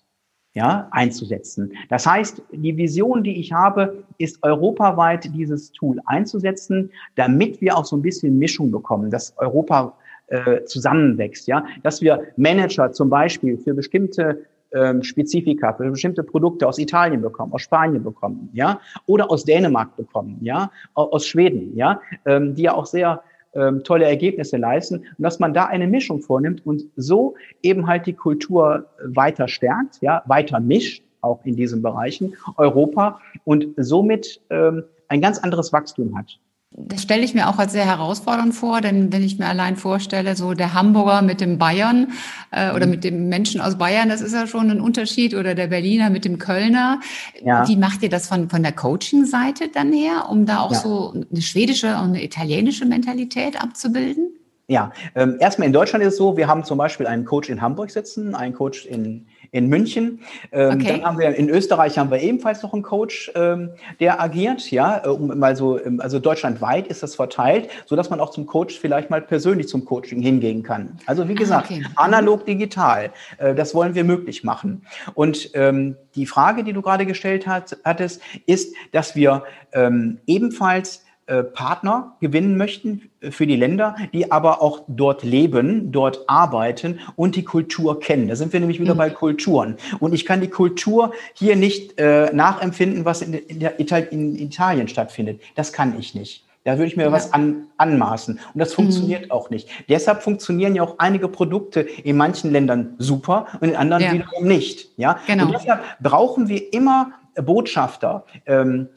ja, 0.54 0.88
einzusetzen. 0.92 1.72
Das 1.88 2.06
heißt, 2.06 2.42
die 2.52 2.76
Vision, 2.76 3.24
die 3.24 3.38
ich 3.40 3.52
habe, 3.52 4.04
ist 4.18 4.42
europaweit 4.42 5.28
dieses 5.34 5.72
Tool 5.72 6.00
einzusetzen, 6.06 6.90
damit 7.16 7.60
wir 7.60 7.76
auch 7.76 7.84
so 7.84 7.96
ein 7.96 8.02
bisschen 8.02 8.38
Mischung 8.38 8.70
bekommen, 8.70 9.10
dass 9.10 9.36
Europa 9.36 9.94
äh, 10.28 10.62
zusammenwächst, 10.64 11.48
ja, 11.48 11.64
dass 11.82 12.00
wir 12.00 12.22
Manager 12.36 12.92
zum 12.92 13.10
Beispiel 13.10 13.58
für 13.58 13.74
bestimmte 13.74 14.46
ähm, 14.72 15.02
Spezifika, 15.02 15.72
für 15.72 15.90
bestimmte 15.90 16.22
Produkte 16.22 16.66
aus 16.66 16.78
Italien 16.78 17.20
bekommen, 17.20 17.52
aus 17.52 17.62
Spanien 17.62 18.02
bekommen, 18.02 18.48
ja, 18.52 18.80
oder 19.06 19.30
aus 19.30 19.44
Dänemark 19.44 19.96
bekommen, 19.96 20.38
ja, 20.40 20.70
aus 20.94 21.26
Schweden, 21.26 21.76
ja, 21.76 22.00
ähm, 22.26 22.54
die 22.54 22.62
ja 22.62 22.74
auch 22.74 22.86
sehr 22.86 23.22
ähm, 23.54 23.82
tolle 23.84 24.04
Ergebnisse 24.04 24.56
leisten 24.56 24.98
und 24.98 25.22
dass 25.22 25.38
man 25.38 25.54
da 25.54 25.66
eine 25.66 25.86
Mischung 25.86 26.20
vornimmt 26.20 26.64
und 26.66 26.84
so 26.96 27.34
eben 27.62 27.86
halt 27.86 28.06
die 28.06 28.12
Kultur 28.12 28.86
weiter 29.02 29.48
stärkt, 29.48 30.00
ja, 30.00 30.22
weiter 30.26 30.60
mischt, 30.60 31.02
auch 31.20 31.44
in 31.44 31.56
diesen 31.56 31.82
Bereichen 31.82 32.34
Europa 32.56 33.20
und 33.44 33.68
somit 33.76 34.40
ähm, 34.50 34.84
ein 35.08 35.20
ganz 35.20 35.38
anderes 35.38 35.72
Wachstum 35.72 36.16
hat. 36.16 36.38
Das 36.76 37.02
stelle 37.02 37.22
ich 37.22 37.34
mir 37.34 37.48
auch 37.48 37.58
als 37.58 37.70
sehr 37.70 37.86
herausfordernd 37.86 38.52
vor, 38.52 38.80
denn 38.80 39.12
wenn 39.12 39.22
ich 39.22 39.38
mir 39.38 39.46
allein 39.46 39.76
vorstelle, 39.76 40.34
so 40.34 40.54
der 40.54 40.74
Hamburger 40.74 41.22
mit 41.22 41.40
dem 41.40 41.56
Bayern 41.56 42.12
äh, 42.50 42.72
oder 42.72 42.86
mhm. 42.86 42.90
mit 42.90 43.04
dem 43.04 43.28
Menschen 43.28 43.60
aus 43.60 43.78
Bayern, 43.78 44.08
das 44.08 44.20
ist 44.20 44.32
ja 44.32 44.48
schon 44.48 44.70
ein 44.70 44.80
Unterschied, 44.80 45.34
oder 45.34 45.54
der 45.54 45.68
Berliner 45.68 46.10
mit 46.10 46.24
dem 46.24 46.38
Kölner. 46.38 47.00
Ja. 47.44 47.68
Wie 47.68 47.76
macht 47.76 48.02
ihr 48.02 48.08
das 48.08 48.26
von, 48.26 48.50
von 48.50 48.64
der 48.64 48.72
Coaching-Seite 48.72 49.68
dann 49.68 49.92
her, 49.92 50.26
um 50.28 50.46
da 50.46 50.60
auch 50.60 50.72
ja. 50.72 50.80
so 50.80 51.12
eine 51.12 51.42
schwedische 51.42 51.94
und 51.96 52.08
eine 52.08 52.24
italienische 52.24 52.86
Mentalität 52.86 53.62
abzubilden? 53.62 54.30
Ja, 54.66 54.92
ähm, 55.14 55.36
erstmal 55.40 55.66
in 55.66 55.74
Deutschland 55.74 56.02
ist 56.02 56.14
es 56.14 56.16
so, 56.16 56.38
wir 56.38 56.48
haben 56.48 56.64
zum 56.64 56.78
Beispiel 56.78 57.06
einen 57.06 57.26
Coach 57.26 57.50
in 57.50 57.60
Hamburg 57.60 57.90
sitzen, 57.90 58.34
einen 58.34 58.54
Coach 58.54 58.86
in, 58.86 59.26
in 59.50 59.68
München. 59.68 60.20
Ähm, 60.52 60.76
okay. 60.76 60.86
Dann 60.86 61.04
haben 61.04 61.18
wir 61.18 61.34
in 61.34 61.50
Österreich 61.50 61.98
haben 61.98 62.10
wir 62.10 62.22
ebenfalls 62.22 62.62
noch 62.62 62.72
einen 62.72 62.82
Coach, 62.82 63.30
ähm, 63.34 63.72
der 64.00 64.22
agiert, 64.22 64.70
ja, 64.70 65.06
um 65.06 65.38
mal 65.38 65.54
so, 65.54 65.78
ähm, 65.84 66.00
also 66.00 66.18
deutschlandweit 66.18 66.86
ist 66.86 67.02
das 67.02 67.14
verteilt, 67.14 67.68
so 67.84 67.94
dass 67.94 68.08
man 68.08 68.20
auch 68.20 68.30
zum 68.30 68.46
Coach 68.46 68.78
vielleicht 68.78 69.10
mal 69.10 69.20
persönlich 69.20 69.68
zum 69.68 69.84
Coaching 69.84 70.22
hingehen 70.22 70.62
kann. 70.62 70.96
Also 71.04 71.28
wie 71.28 71.32
ah, 71.32 71.36
gesagt, 71.36 71.70
okay. 71.70 71.84
analog 71.96 72.46
digital, 72.46 73.10
äh, 73.36 73.54
das 73.54 73.74
wollen 73.74 73.94
wir 73.94 74.04
möglich 74.04 74.44
machen. 74.44 74.86
Und 75.12 75.50
ähm, 75.52 75.96
die 76.14 76.24
Frage, 76.24 76.64
die 76.64 76.72
du 76.72 76.80
gerade 76.80 77.04
gestellt 77.04 77.46
hat, 77.46 77.76
hattest, 77.84 78.22
ist, 78.46 78.74
dass 78.92 79.14
wir 79.14 79.44
ähm, 79.72 80.20
ebenfalls 80.26 81.03
Partner 81.26 82.16
gewinnen 82.20 82.56
möchten 82.56 83.10
für 83.30 83.46
die 83.46 83.56
Länder, 83.56 83.96
die 84.12 84.30
aber 84.30 84.60
auch 84.60 84.82
dort 84.88 85.22
leben, 85.22 85.90
dort 85.90 86.28
arbeiten 86.28 87.00
und 87.16 87.36
die 87.36 87.44
Kultur 87.44 87.98
kennen. 87.98 88.28
Da 88.28 88.36
sind 88.36 88.52
wir 88.52 88.60
nämlich 88.60 88.80
wieder 88.80 88.94
mhm. 88.94 88.98
bei 88.98 89.10
Kulturen. 89.10 89.76
Und 90.00 90.12
ich 90.12 90.26
kann 90.26 90.40
die 90.40 90.48
Kultur 90.48 91.12
hier 91.32 91.56
nicht 91.56 91.98
äh, 91.98 92.30
nachempfinden, 92.34 93.04
was 93.04 93.22
in, 93.22 93.34
in, 93.34 93.62
Ital 93.78 94.06
in, 94.10 94.36
Italien 94.36 94.88
stattfindet. 94.88 95.40
Das 95.54 95.72
kann 95.72 95.98
ich 95.98 96.14
nicht. 96.14 96.44
Da 96.64 96.72
würde 96.72 96.86
ich 96.86 96.96
mir 96.96 97.04
ja. 97.04 97.12
was 97.12 97.32
an, 97.32 97.66
anmaßen. 97.76 98.38
Und 98.54 98.58
das 98.58 98.72
funktioniert 98.72 99.26
mhm. 99.26 99.30
auch 99.30 99.50
nicht. 99.50 99.68
Deshalb 99.88 100.22
funktionieren 100.22 100.74
ja 100.74 100.82
auch 100.82 100.98
einige 100.98 101.28
Produkte 101.28 101.80
in 101.80 102.16
manchen 102.16 102.52
Ländern 102.52 102.94
super 102.98 103.46
und 103.60 103.68
in 103.68 103.76
anderen 103.76 104.02
ja. 104.02 104.12
wiederum 104.12 104.46
nicht. 104.46 104.90
Ja? 104.96 105.18
Genau. 105.26 105.46
Und 105.46 105.52
deshalb 105.52 105.82
brauchen 106.00 106.48
wir 106.48 106.72
immer 106.72 107.12
Botschafter. 107.42 108.24
Ähm, 108.46 108.88
äh, 108.88 108.93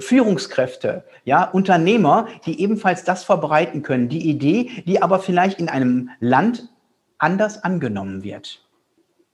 Führungskräfte, 0.00 1.04
ja, 1.24 1.44
Unternehmer, 1.44 2.26
die 2.46 2.60
ebenfalls 2.60 3.04
das 3.04 3.24
verbreiten 3.24 3.82
können, 3.82 4.08
die 4.08 4.28
Idee, 4.28 4.82
die 4.86 5.02
aber 5.02 5.20
vielleicht 5.20 5.60
in 5.60 5.68
einem 5.68 6.10
Land 6.20 6.68
anders 7.18 7.62
angenommen 7.62 8.22
wird. 8.22 8.64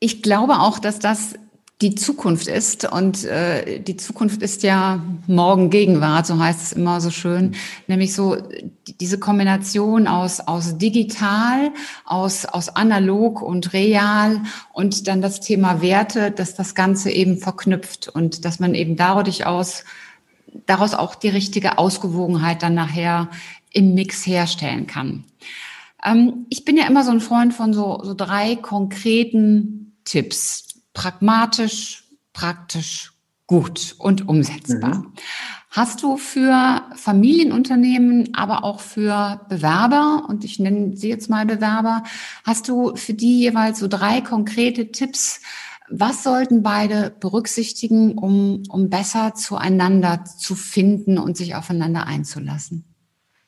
Ich 0.01 0.23
glaube 0.23 0.55
auch, 0.55 0.79
dass 0.79 0.99
das 0.99 1.35
die 1.81 1.95
Zukunft 1.95 2.47
ist. 2.47 2.91
Und 2.91 3.25
äh, 3.25 3.81
die 3.81 3.97
Zukunft 3.97 4.43
ist 4.43 4.63
ja 4.63 5.03
morgen 5.27 5.71
Gegenwart, 5.71 6.27
so 6.27 6.39
heißt 6.39 6.63
es 6.63 6.73
immer 6.73 7.01
so 7.01 7.11
schön, 7.11 7.57
nämlich 7.89 8.15
so 8.15 8.37
diese 9.01 9.19
Kombination 9.19 10.07
aus 10.07 10.41
aus 10.41 10.79
digital, 10.79 11.73
aus 12.05 12.47
aus 12.47 12.69
analog 12.71 13.43
und 13.43 13.73
real 13.73 14.41
und 14.73 15.09
dann 15.09 15.21
das 15.21 15.41
Thema 15.41 15.83
Werte, 15.83 16.31
dass 16.31 16.55
das 16.55 16.75
Ganze 16.75 17.11
eben 17.11 17.39
verknüpft 17.39 18.09
und 18.09 18.45
dass 18.45 18.61
man 18.61 18.75
eben 18.75 18.97
dadurch 18.97 19.45
aus 19.47 19.85
daraus 20.67 20.95
auch 20.95 21.15
die 21.15 21.29
richtige 21.29 21.79
Ausgewogenheit 21.79 22.63
dann 22.63 22.75
nachher 22.75 23.31
im 23.73 23.95
Mix 23.95 24.27
herstellen 24.27 24.87
kann. 24.87 25.25
Ähm, 26.05 26.47
ich 26.51 26.65
bin 26.65 26.77
ja 26.77 26.87
immer 26.87 27.05
so 27.05 27.11
ein 27.11 27.21
Freund 27.21 27.55
von 27.55 27.73
so, 27.73 28.01
so 28.03 28.15
drei 28.15 28.57
konkreten 28.57 29.97
Tipps. 30.05 30.69
Pragmatisch, 30.93 32.05
praktisch, 32.33 33.13
gut 33.47 33.97
und 33.99 34.29
umsetzbar. 34.29 34.97
Mhm. 34.97 35.13
Hast 35.71 36.05
du 36.05 36.17
für 36.17 36.83
Familienunternehmen, 36.95 38.33
aber 38.33 38.63
auch 38.63 38.79
für 38.79 39.41
Bewerber, 39.49 40.27
und 40.29 40.45
ich 40.45 40.61
nenne 40.61 40.97
sie 40.97 41.09
jetzt 41.09 41.29
mal 41.29 41.47
Bewerber, 41.47 42.05
hast 42.45 42.69
du 42.69 42.95
für 42.95 43.13
die 43.13 43.41
jeweils 43.41 43.81
so 43.81 43.89
drei 43.89 44.21
konkrete 44.21 44.93
Tipps, 44.93 45.41
was 45.89 46.23
sollten 46.23 46.63
beide 46.63 47.13
berücksichtigen, 47.21 48.17
um, 48.17 48.63
um 48.69 48.91
besser 48.91 49.35
zueinander 49.35 50.25
zu 50.25 50.55
finden 50.55 51.19
und 51.19 51.37
sich 51.37 51.55
aufeinander 51.55 52.07
einzulassen? 52.07 52.85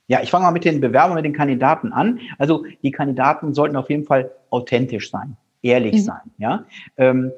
Ja, 0.08 0.22
ich 0.22 0.30
fange 0.30 0.44
mal 0.44 0.52
mit 0.52 0.64
den 0.64 0.80
Bewerbern, 0.80 1.16
mit 1.16 1.24
den 1.24 1.32
Kandidaten 1.32 1.92
an. 1.92 2.20
Also 2.38 2.64
die 2.82 2.92
Kandidaten 2.92 3.54
sollten 3.54 3.76
auf 3.76 3.90
jeden 3.90 4.04
Fall 4.04 4.30
authentisch 4.50 5.10
sein, 5.10 5.36
ehrlich 5.62 5.94
mhm. 5.94 5.98
sein, 5.98 6.30
ja, 6.38 6.64
ähm, 6.96 7.32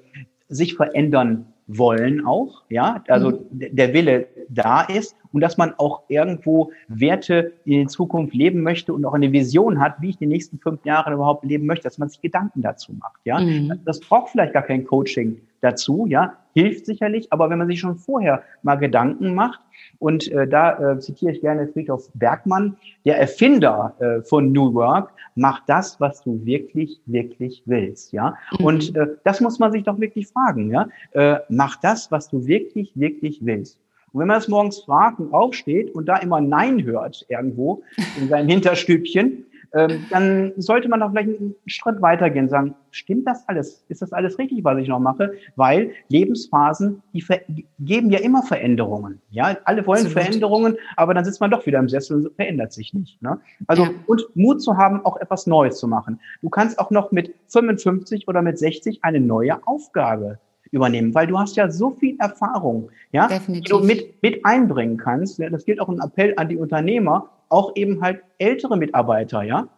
sich 0.48 0.74
verändern 0.74 1.46
wollen 1.68 2.24
auch, 2.24 2.62
ja, 2.70 3.04
also 3.08 3.30
mhm. 3.30 3.46
der 3.50 3.92
Wille 3.92 4.26
da 4.48 4.80
ist 4.82 5.14
und 5.32 5.42
dass 5.42 5.58
man 5.58 5.74
auch 5.76 6.02
irgendwo 6.08 6.72
Werte 6.88 7.52
in 7.64 7.88
Zukunft 7.88 8.34
leben 8.34 8.62
möchte 8.62 8.94
und 8.94 9.04
auch 9.04 9.12
eine 9.12 9.30
Vision 9.32 9.78
hat, 9.78 10.00
wie 10.00 10.10
ich 10.10 10.16
die 10.16 10.26
nächsten 10.26 10.58
fünf 10.58 10.84
Jahre 10.84 11.12
überhaupt 11.12 11.44
leben 11.44 11.66
möchte, 11.66 11.84
dass 11.84 11.98
man 11.98 12.08
sich 12.08 12.22
Gedanken 12.22 12.62
dazu 12.62 12.94
macht, 12.94 13.20
ja. 13.24 13.38
Mhm. 13.38 13.80
Das 13.84 14.00
braucht 14.00 14.30
vielleicht 14.30 14.54
gar 14.54 14.62
kein 14.62 14.84
Coaching 14.84 15.40
dazu, 15.60 16.06
ja, 16.06 16.34
hilft 16.54 16.86
sicherlich, 16.86 17.32
aber 17.32 17.50
wenn 17.50 17.58
man 17.58 17.68
sich 17.68 17.80
schon 17.80 17.96
vorher 17.96 18.42
mal 18.62 18.76
Gedanken 18.76 19.34
macht, 19.34 19.60
und 19.98 20.30
äh, 20.30 20.46
da 20.46 20.92
äh, 20.92 20.98
zitiere 21.00 21.32
ich 21.32 21.40
gerne 21.40 21.68
Friedhof 21.68 22.10
Bergmann, 22.14 22.76
der 23.04 23.18
Erfinder 23.18 23.94
äh, 23.98 24.22
von 24.22 24.52
New 24.52 24.74
Work, 24.74 25.10
macht 25.34 25.64
das, 25.66 26.00
was 26.00 26.22
du 26.22 26.44
wirklich, 26.44 27.00
wirklich 27.06 27.62
willst, 27.66 28.12
ja. 28.12 28.36
Mhm. 28.58 28.64
Und 28.64 28.96
äh, 28.96 29.06
das 29.24 29.40
muss 29.40 29.58
man 29.58 29.72
sich 29.72 29.84
doch 29.84 29.98
wirklich 29.98 30.28
fragen, 30.28 30.70
ja. 30.70 30.88
Äh, 31.12 31.40
mach 31.48 31.76
das, 31.76 32.10
was 32.10 32.28
du 32.28 32.46
wirklich, 32.46 32.92
wirklich 32.94 33.40
willst. 33.44 33.78
Und 34.12 34.20
wenn 34.20 34.28
man 34.28 34.38
das 34.38 34.48
morgens 34.48 34.80
fragt 34.80 35.20
und 35.20 35.34
aufsteht 35.34 35.94
und 35.94 36.06
da 36.06 36.16
immer 36.16 36.40
Nein 36.40 36.82
hört 36.84 37.26
irgendwo 37.28 37.82
in 38.18 38.28
seinem 38.28 38.48
Hinterstübchen, 38.48 39.44
ähm, 39.74 40.06
dann 40.10 40.52
sollte 40.56 40.88
man 40.88 41.00
doch 41.00 41.10
vielleicht 41.10 41.28
einen 41.28 41.54
Schritt 41.66 42.00
weitergehen 42.00 42.44
und 42.44 42.50
sagen, 42.50 42.74
stimmt 42.90 43.26
das 43.26 43.46
alles? 43.48 43.84
Ist 43.88 44.02
das 44.02 44.12
alles 44.12 44.38
richtig, 44.38 44.64
was 44.64 44.78
ich 44.78 44.88
noch 44.88 44.98
mache? 44.98 45.32
Weil 45.56 45.92
Lebensphasen, 46.08 47.02
die 47.12 47.66
geben 47.78 48.10
ja 48.10 48.20
immer 48.20 48.42
Veränderungen. 48.42 49.20
Ja, 49.30 49.56
alle 49.64 49.86
wollen 49.86 50.06
Absolut. 50.06 50.24
Veränderungen, 50.24 50.76
aber 50.96 51.14
dann 51.14 51.24
sitzt 51.24 51.40
man 51.40 51.50
doch 51.50 51.66
wieder 51.66 51.78
im 51.78 51.88
Sessel 51.88 52.16
und 52.16 52.34
verändert 52.36 52.72
sich 52.72 52.94
nicht. 52.94 53.20
Ne? 53.22 53.38
Also, 53.66 53.84
ja. 53.84 53.90
und 54.06 54.24
Mut 54.34 54.62
zu 54.62 54.76
haben, 54.76 55.04
auch 55.04 55.16
etwas 55.18 55.46
Neues 55.46 55.78
zu 55.78 55.86
machen. 55.86 56.20
Du 56.42 56.48
kannst 56.48 56.78
auch 56.78 56.90
noch 56.90 57.12
mit 57.12 57.34
55 57.48 58.26
oder 58.28 58.42
mit 58.42 58.58
60 58.58 59.04
eine 59.04 59.20
neue 59.20 59.66
Aufgabe 59.66 60.38
übernehmen, 60.70 61.14
weil 61.14 61.26
du 61.26 61.38
hast 61.38 61.56
ja 61.56 61.70
so 61.70 61.90
viel 61.90 62.16
Erfahrung, 62.18 62.90
ja, 63.12 63.26
Definitiv. 63.26 63.64
die 63.64 63.70
du 63.70 63.78
mit, 63.80 64.22
mit 64.22 64.44
einbringen 64.44 64.96
kannst. 64.96 65.38
Ja, 65.38 65.50
das 65.50 65.64
gilt 65.64 65.80
auch 65.80 65.88
ein 65.88 66.00
Appell 66.00 66.34
an 66.36 66.48
die 66.48 66.56
Unternehmer, 66.56 67.30
auch 67.48 67.72
eben 67.76 68.00
halt 68.00 68.22
ältere 68.38 68.76
Mitarbeiter, 68.76 69.42
ja. 69.42 69.68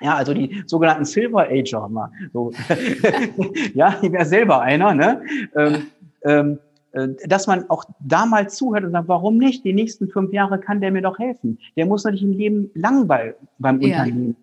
Ja, 0.00 0.14
also 0.14 0.32
die 0.32 0.62
sogenannten 0.66 1.04
Silver 1.04 1.48
Ager, 1.50 1.88
mal 1.88 2.10
so. 2.32 2.52
ja, 3.74 3.96
ich 4.00 4.12
wäre 4.12 4.24
selber 4.24 4.60
einer, 4.60 4.94
ne? 4.94 5.22
Ähm, 5.56 5.86
ähm, 6.22 6.58
äh, 6.92 7.08
dass 7.26 7.46
man 7.46 7.68
auch 7.68 7.84
da 8.00 8.24
mal 8.24 8.48
zuhört 8.48 8.84
und 8.84 8.92
sagt, 8.92 9.08
warum 9.08 9.38
nicht? 9.38 9.64
Die 9.64 9.72
nächsten 9.72 10.08
fünf 10.08 10.32
Jahre 10.32 10.58
kann 10.58 10.80
der 10.80 10.92
mir 10.92 11.02
doch 11.02 11.18
helfen. 11.18 11.58
Der 11.76 11.86
muss 11.86 12.04
natürlich 12.04 12.22
im 12.22 12.32
Leben 12.32 12.70
lang 12.74 13.06
bei, 13.06 13.34
beim 13.58 13.80
ja. 13.80 14.02
Unternehmen 14.02 14.36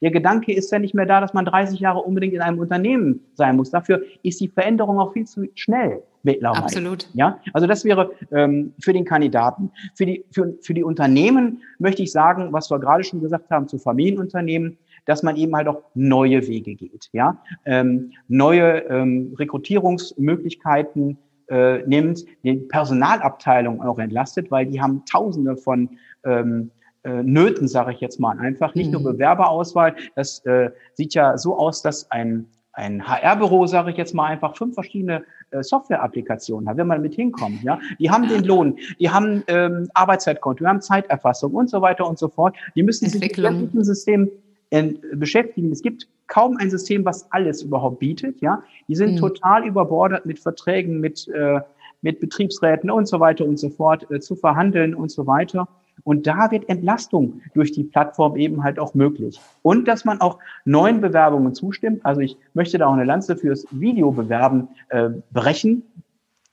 der 0.00 0.10
Gedanke 0.10 0.52
ist 0.52 0.70
ja 0.70 0.78
nicht 0.78 0.94
mehr 0.94 1.06
da, 1.06 1.20
dass 1.20 1.34
man 1.34 1.44
30 1.44 1.80
Jahre 1.80 2.00
unbedingt 2.00 2.34
in 2.34 2.40
einem 2.40 2.58
Unternehmen 2.58 3.20
sein 3.34 3.56
muss. 3.56 3.70
Dafür 3.70 4.02
ist 4.22 4.40
die 4.40 4.48
Veränderung 4.48 4.98
auch 4.98 5.12
viel 5.12 5.26
zu 5.26 5.46
schnell 5.54 6.02
mittlerweile. 6.22 6.64
Absolut. 6.64 7.08
Ja, 7.14 7.38
also 7.52 7.66
das 7.66 7.84
wäre 7.84 8.10
ähm, 8.32 8.74
für 8.80 8.92
den 8.92 9.04
Kandidaten. 9.04 9.70
Für 9.94 10.06
die, 10.06 10.24
für, 10.30 10.54
für 10.60 10.74
die 10.74 10.84
Unternehmen 10.84 11.62
möchte 11.78 12.02
ich 12.02 12.12
sagen, 12.12 12.52
was 12.52 12.70
wir 12.70 12.78
gerade 12.78 13.04
schon 13.04 13.20
gesagt 13.20 13.50
haben, 13.50 13.68
zu 13.68 13.78
Familienunternehmen, 13.78 14.78
dass 15.06 15.22
man 15.22 15.36
eben 15.36 15.54
halt 15.54 15.68
auch 15.68 15.82
neue 15.94 16.46
Wege 16.46 16.74
geht, 16.74 17.10
ja, 17.12 17.38
ähm, 17.66 18.12
neue 18.28 18.78
ähm, 18.88 19.34
Rekrutierungsmöglichkeiten 19.38 21.18
äh, 21.48 21.82
nimmt, 21.86 22.24
die 22.42 22.54
Personalabteilung 22.54 23.82
auch 23.82 23.98
entlastet, 23.98 24.50
weil 24.50 24.64
die 24.64 24.80
haben 24.80 25.04
Tausende 25.04 25.58
von 25.58 25.90
ähm, 26.24 26.70
äh, 27.04 27.22
Nöten, 27.22 27.68
sage 27.68 27.92
ich 27.92 28.00
jetzt 28.00 28.18
mal 28.18 28.38
einfach. 28.38 28.74
Nicht 28.74 28.86
mhm. 28.86 29.02
nur 29.02 29.12
Bewerberauswahl, 29.12 29.94
das 30.16 30.44
äh, 30.46 30.70
sieht 30.94 31.14
ja 31.14 31.38
so 31.38 31.56
aus, 31.56 31.82
dass 31.82 32.10
ein 32.10 32.46
ein 32.74 33.06
HR-Büro, 33.06 33.66
sage 33.66 33.92
ich 33.92 33.96
jetzt 33.96 34.14
mal 34.14 34.26
einfach, 34.26 34.56
fünf 34.56 34.74
verschiedene 34.74 35.24
äh, 35.52 35.62
Software-Applikationen 35.62 36.68
hat, 36.68 36.76
wenn 36.76 36.88
man 36.88 37.02
mit 37.02 37.14
hinkommt. 37.14 37.62
Ja, 37.62 37.78
die 38.00 38.10
haben 38.10 38.28
den 38.28 38.42
Lohn, 38.42 38.78
die 38.98 39.10
haben 39.10 39.44
ähm, 39.46 39.88
Arbeitszeitkonto, 39.94 40.64
die 40.64 40.68
haben 40.68 40.80
Zeiterfassung 40.80 41.54
und 41.54 41.70
so 41.70 41.80
weiter 41.80 42.06
und 42.06 42.18
so 42.18 42.28
fort. 42.28 42.56
Die 42.74 42.82
müssen 42.82 43.08
sich 43.08 43.20
mit 43.20 43.36
diesem 43.36 43.84
System 43.84 44.28
äh, 44.70 44.92
beschäftigen. 45.14 45.70
Es 45.70 45.82
gibt 45.82 46.08
kaum 46.26 46.56
ein 46.56 46.68
System, 46.68 47.04
was 47.04 47.30
alles 47.30 47.62
überhaupt 47.62 48.00
bietet. 48.00 48.40
Ja, 48.40 48.64
die 48.88 48.96
sind 48.96 49.12
mhm. 49.12 49.18
total 49.18 49.64
überbordet 49.64 50.26
mit 50.26 50.40
Verträgen, 50.40 50.98
mit 50.98 51.28
äh, 51.28 51.60
mit 52.02 52.20
Betriebsräten 52.20 52.90
und 52.90 53.08
so 53.08 53.18
weiter 53.18 53.46
und 53.46 53.58
so 53.58 53.70
fort 53.70 54.08
äh, 54.10 54.20
zu 54.20 54.36
verhandeln 54.36 54.94
und 54.94 55.10
so 55.10 55.26
weiter. 55.26 55.66
Und 56.04 56.26
da 56.26 56.50
wird 56.50 56.68
Entlastung 56.68 57.40
durch 57.54 57.72
die 57.72 57.84
Plattform 57.84 58.36
eben 58.36 58.62
halt 58.62 58.78
auch 58.78 58.94
möglich. 58.94 59.40
Und 59.62 59.88
dass 59.88 60.04
man 60.04 60.20
auch 60.20 60.38
neuen 60.64 61.00
Bewerbungen 61.00 61.54
zustimmt. 61.54 62.04
Also 62.04 62.20
ich 62.20 62.36
möchte 62.52 62.78
da 62.78 62.86
auch 62.86 62.92
eine 62.92 63.04
Lanze 63.04 63.36
fürs 63.36 63.66
Videobewerben 63.70 64.68
äh, 64.90 65.10
brechen. 65.32 65.82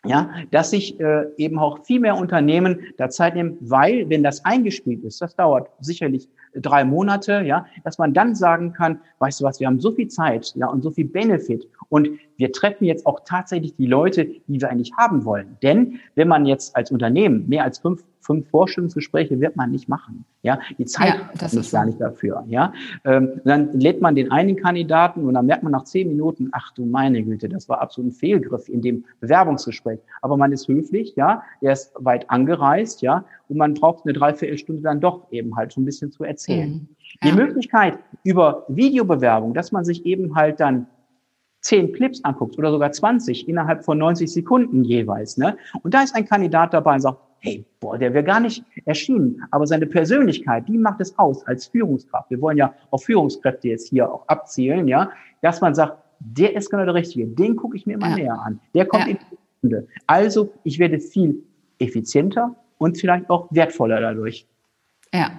Ja, 0.03 0.31
dass 0.49 0.71
sich 0.71 0.99
äh, 0.99 1.27
eben 1.37 1.59
auch 1.59 1.85
viel 1.85 1.99
mehr 1.99 2.17
Unternehmen 2.17 2.79
da 2.97 3.11
Zeit 3.11 3.35
nehmen, 3.35 3.57
weil, 3.59 4.09
wenn 4.09 4.23
das 4.23 4.43
eingespielt 4.43 5.03
ist, 5.03 5.21
das 5.21 5.35
dauert 5.35 5.69
sicherlich 5.79 6.27
drei 6.55 6.83
Monate, 6.83 7.43
ja, 7.45 7.67
dass 7.83 7.99
man 7.99 8.11
dann 8.11 8.33
sagen 8.33 8.73
kann, 8.73 8.99
weißt 9.19 9.39
du 9.41 9.43
was, 9.43 9.59
wir 9.59 9.67
haben 9.67 9.79
so 9.79 9.91
viel 9.91 10.07
Zeit, 10.07 10.53
ja, 10.55 10.65
und 10.67 10.81
so 10.81 10.89
viel 10.89 11.05
Benefit 11.05 11.67
und 11.89 12.09
wir 12.37 12.51
treffen 12.51 12.85
jetzt 12.85 13.05
auch 13.05 13.19
tatsächlich 13.25 13.75
die 13.75 13.85
Leute, 13.85 14.25
die 14.25 14.59
wir 14.59 14.71
eigentlich 14.71 14.93
haben 14.97 15.23
wollen. 15.23 15.57
Denn 15.61 15.99
wenn 16.15 16.27
man 16.27 16.47
jetzt 16.47 16.75
als 16.75 16.89
Unternehmen 16.89 17.47
mehr 17.47 17.63
als 17.63 17.77
fünf 17.77 18.03
fünf 18.21 18.49
Vorstellungsgespräche 18.49 19.39
wird 19.39 19.55
man 19.55 19.71
nicht 19.71 19.89
machen. 19.89 20.25
Ja, 20.43 20.59
die 20.77 20.85
Zeit 20.85 21.15
ja, 21.33 21.45
ist 21.45 21.53
nicht 21.53 21.71
gar 21.71 21.85
nicht 21.85 21.99
dafür. 21.99 22.43
Ja, 22.47 22.73
ähm, 23.03 23.41
dann 23.43 23.71
lädt 23.73 24.01
man 24.01 24.15
den 24.15 24.31
einen 24.31 24.55
Kandidaten 24.55 25.25
und 25.25 25.33
dann 25.33 25.45
merkt 25.45 25.63
man 25.63 25.71
nach 25.71 25.83
zehn 25.83 26.07
Minuten, 26.07 26.49
ach 26.51 26.71
du 26.73 26.85
meine 26.85 27.23
Güte, 27.23 27.49
das 27.49 27.67
war 27.69 27.81
absolut 27.81 28.11
ein 28.11 28.13
Fehlgriff 28.13 28.69
in 28.69 28.81
dem 28.81 29.05
Bewerbungsgespräch. 29.19 29.99
Aber 30.21 30.37
man 30.37 30.51
ist 30.51 30.67
höflich, 30.67 31.15
ja, 31.15 31.43
er 31.61 31.73
ist 31.73 31.93
weit 31.95 32.29
angereist, 32.29 33.01
ja, 33.01 33.25
und 33.49 33.57
man 33.57 33.73
braucht 33.73 34.05
eine 34.05 34.13
Dreiviertelstunde 34.13 34.81
dann 34.81 35.01
doch 35.01 35.31
eben 35.31 35.55
halt 35.55 35.71
so 35.71 35.81
ein 35.81 35.85
bisschen 35.85 36.11
zu 36.11 36.23
erzählen. 36.23 36.71
Mhm. 36.71 36.87
Ja. 37.21 37.31
Die 37.31 37.35
Möglichkeit 37.35 37.99
über 38.23 38.65
Videobewerbung, 38.67 39.53
dass 39.53 39.71
man 39.71 39.83
sich 39.83 40.05
eben 40.05 40.35
halt 40.35 40.59
dann 40.59 40.87
zehn 41.61 41.93
Clips 41.93 42.23
anguckt 42.23 42.57
oder 42.57 42.71
sogar 42.71 42.91
20 42.91 43.47
innerhalb 43.47 43.85
von 43.85 43.97
90 43.97 44.31
Sekunden 44.31 44.83
jeweils, 44.83 45.37
ne? 45.37 45.57
Und 45.83 45.93
da 45.93 46.01
ist 46.01 46.15
ein 46.15 46.25
Kandidat 46.27 46.73
dabei 46.73 46.95
und 46.95 47.01
sagt, 47.01 47.19
hey, 47.41 47.65
boah, 47.79 47.97
der 47.97 48.13
wäre 48.13 48.23
gar 48.23 48.39
nicht 48.39 48.63
erschienen. 48.85 49.41
Aber 49.51 49.67
seine 49.67 49.87
Persönlichkeit, 49.87 50.67
die 50.67 50.77
macht 50.77 51.01
es 51.01 51.17
aus 51.17 51.45
als 51.47 51.67
Führungskraft. 51.67 52.29
Wir 52.29 52.39
wollen 52.39 52.57
ja 52.57 52.73
auf 52.91 53.03
Führungskräfte 53.03 53.67
jetzt 53.67 53.89
hier 53.89 54.11
auch 54.11 54.27
abzielen, 54.27 54.87
ja, 54.87 55.11
dass 55.41 55.59
man 55.59 55.75
sagt, 55.75 55.97
der 56.19 56.55
ist 56.55 56.69
genau 56.69 56.85
der 56.85 56.93
Richtige. 56.93 57.27
Den 57.27 57.55
gucke 57.55 57.75
ich 57.75 57.85
mir 57.85 57.93
immer 57.93 58.09
ja. 58.09 58.15
näher 58.15 58.41
an. 58.41 58.59
Der 58.75 58.85
kommt 58.85 59.05
ja. 59.05 59.11
in 59.11 59.17
die 59.17 59.37
Stunde. 59.57 59.87
Also, 60.05 60.53
ich 60.63 60.77
werde 60.77 60.99
viel 60.99 61.43
effizienter 61.79 62.55
und 62.77 62.99
vielleicht 62.99 63.29
auch 63.29 63.47
wertvoller 63.49 63.99
dadurch. 63.99 64.47
Ja, 65.11 65.31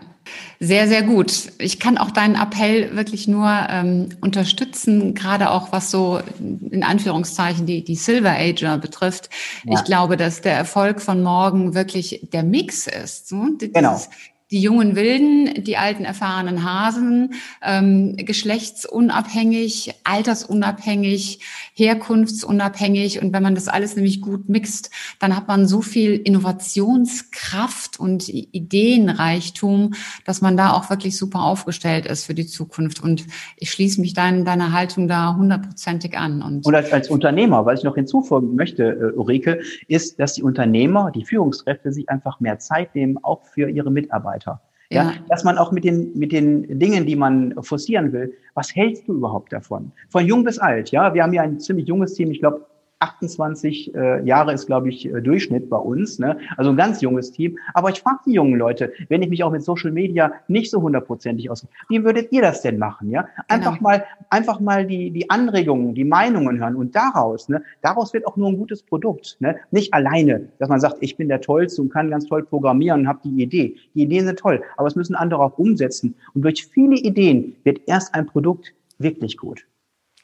sehr, 0.65 0.87
sehr 0.87 1.03
gut. 1.03 1.51
Ich 1.59 1.81
kann 1.81 1.99
auch 1.99 2.13
deinen 2.13 2.37
Appell 2.37 2.95
wirklich 2.95 3.27
nur 3.27 3.51
ähm, 3.69 4.11
unterstützen, 4.21 5.13
gerade 5.13 5.51
auch 5.51 5.73
was 5.73 5.91
so 5.91 6.21
in 6.71 6.85
Anführungszeichen 6.85 7.67
die, 7.67 7.83
die 7.83 7.97
Silver 7.97 8.31
Ager 8.31 8.79
betrifft. 8.79 9.29
Ja. 9.65 9.75
Ich 9.75 9.85
glaube, 9.85 10.17
dass 10.17 10.41
der 10.41 10.55
Erfolg 10.55 11.01
von 11.01 11.21
morgen 11.21 11.75
wirklich 11.75 12.29
der 12.33 12.45
Mix 12.45 12.87
ist. 12.87 13.29
So? 13.29 13.45
Genau 13.59 14.01
die 14.53 14.61
jungen 14.61 14.95
Wilden, 14.95 15.65
die 15.65 15.79
alten 15.79 16.05
erfahrenen 16.05 16.63
Hasen, 16.63 17.33
ähm, 17.63 18.15
geschlechtsunabhängig, 18.17 19.95
altersunabhängig, 20.05 21.41
herkunftsunabhängig. 21.75 23.23
Und 23.23 23.33
wenn 23.33 23.43
man 23.43 23.55
das 23.55 23.69
alles 23.69 23.97
nämlich 23.97 24.21
gut 24.21 24.51
mixt, 24.51 24.91
dann 25.19 25.35
hat 25.35 25.49
man 25.49 25.67
so 25.67 25.81
viel 25.81 26.13
Innovationskraft 26.13 27.99
und 27.99 28.29
Ideenreichtum, 28.29 29.95
dass 30.27 30.43
man 30.43 30.59
da 30.59 30.75
auch 30.75 30.91
wirklich 30.91 31.17
super 31.17 31.43
aufgestellt 31.43 32.05
ist 32.05 32.27
für 32.27 32.35
die 32.35 32.47
Zukunft. 32.47 33.03
Und 33.03 33.27
ich 33.57 33.71
schließe 33.71 34.03
mich 34.03 34.13
dein, 34.13 34.45
deiner 34.45 34.73
Haltung 34.73 35.09
da 35.09 35.35
hundertprozentig 35.35 36.19
an. 36.19 36.43
Und, 36.43 36.67
und 36.67 36.75
als, 36.75 36.93
als 36.93 37.09
Unternehmer, 37.09 37.65
was 37.65 37.79
ich 37.79 37.85
noch 37.85 37.95
hinzufügen 37.95 38.55
möchte, 38.55 38.85
äh, 38.85 39.17
Ulrike, 39.17 39.61
ist, 39.89 40.21
dass 40.21 40.35
die 40.35 40.43
Unternehmer, 40.43 41.11
die 41.11 41.25
Führungskräfte 41.25 41.91
sich 41.91 42.11
einfach 42.11 42.39
mehr 42.41 42.59
Zeit 42.59 42.95
nehmen, 42.95 43.17
auch 43.23 43.47
für 43.47 43.71
ihre 43.71 43.91
Mitarbeiter 43.91 44.42
weiter. 44.47 44.61
Ja. 44.91 45.05
ja. 45.05 45.15
dass 45.29 45.43
man 45.45 45.57
auch 45.57 45.73
mit 45.73 45.85
den, 45.85 46.13
mit 46.17 46.33
den 46.33 46.79
Dingen, 46.79 47.07
die 47.07 47.17
man 47.17 47.55
forcieren 47.63 48.13
will, 48.13 48.35
was 48.55 48.75
hältst 48.75 49.09
du 49.09 49.15
überhaupt 49.15 49.53
davon? 49.53 49.93
Von 50.11 50.27
jung 50.27 50.45
bis 50.45 50.59
alt, 50.59 50.91
ja. 50.91 51.15
Wir 51.15 51.23
haben 51.23 51.33
hier 51.33 51.43
ein 51.43 51.59
ziemlich 51.59 51.89
junges 51.89 52.15
Team, 52.15 52.31
ich 52.31 52.41
glaube, 52.41 52.67
28 53.03 53.95
äh, 53.95 54.25
Jahre 54.25 54.53
ist, 54.53 54.67
glaube 54.67 54.89
ich, 54.89 55.07
äh, 55.07 55.21
Durchschnitt 55.21 55.69
bei 55.69 55.77
uns. 55.77 56.19
Ne? 56.19 56.39
Also 56.57 56.71
ein 56.71 56.77
ganz 56.77 57.01
junges 57.01 57.33
Team. 57.33 57.59
Aber 57.75 57.91
ich 57.91 58.01
frage 58.01 58.21
die 58.27 58.33
jungen 58.33 58.59
Leute, 58.59 58.93
wenn 59.09 59.23
ich 59.23 59.29
mich 59.29 59.43
auch 59.43 59.51
mit 59.51 59.63
Social 59.63 59.91
Media 59.91 60.33
nicht 60.49 60.71
so 60.71 60.81
hundertprozentig 60.81 61.51
aus, 61.51 61.67
wie 61.89 62.05
würdet 62.05 62.31
ihr 62.33 62.43
das 62.43 62.63
denn 62.63 62.79
machen? 62.79 63.11
Ja, 63.11 63.27
einfach 63.49 63.79
genau. 63.79 63.83
mal, 63.83 64.05
einfach 64.31 64.61
mal 64.61 64.87
die 64.87 65.11
die 65.11 65.29
Anregungen, 65.31 65.95
die 65.95 66.05
Meinungen 66.05 66.61
hören 66.61 66.77
und 66.77 66.95
daraus, 66.95 67.49
ne, 67.49 67.63
daraus 67.81 68.13
wird 68.13 68.27
auch 68.27 68.37
nur 68.37 68.49
ein 68.49 68.57
gutes 68.57 68.83
Produkt. 68.83 69.37
Ne? 69.41 69.57
Nicht 69.71 69.93
alleine, 69.95 70.49
dass 70.59 70.69
man 70.69 70.81
sagt, 70.81 70.97
ich 71.01 71.17
bin 71.17 71.29
der 71.29 71.41
Tollste 71.41 71.83
und 71.83 71.91
kann 71.91 72.11
ganz 72.11 72.27
toll 72.27 72.45
programmieren 72.45 73.03
und 73.03 73.09
habe 73.09 73.21
die 73.25 73.43
Idee. 73.43 73.77
Die 73.95 74.03
Ideen 74.03 74.27
sind 74.27 74.39
toll, 74.39 74.63
aber 74.77 74.87
es 74.89 74.97
müssen 74.97 75.15
andere 75.15 75.43
auch 75.43 75.59
umsetzen. 75.59 76.15
Und 76.35 76.43
durch 76.43 76.67
viele 76.67 76.97
Ideen 76.97 77.57
wird 77.65 77.81
erst 77.87 78.15
ein 78.15 78.27
Produkt 78.27 78.73
wirklich 78.99 79.37
gut. 79.37 79.67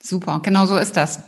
Super, 0.01 0.41
genau 0.43 0.67
so 0.67 0.77
ist 0.77 0.97
das. 0.97 1.23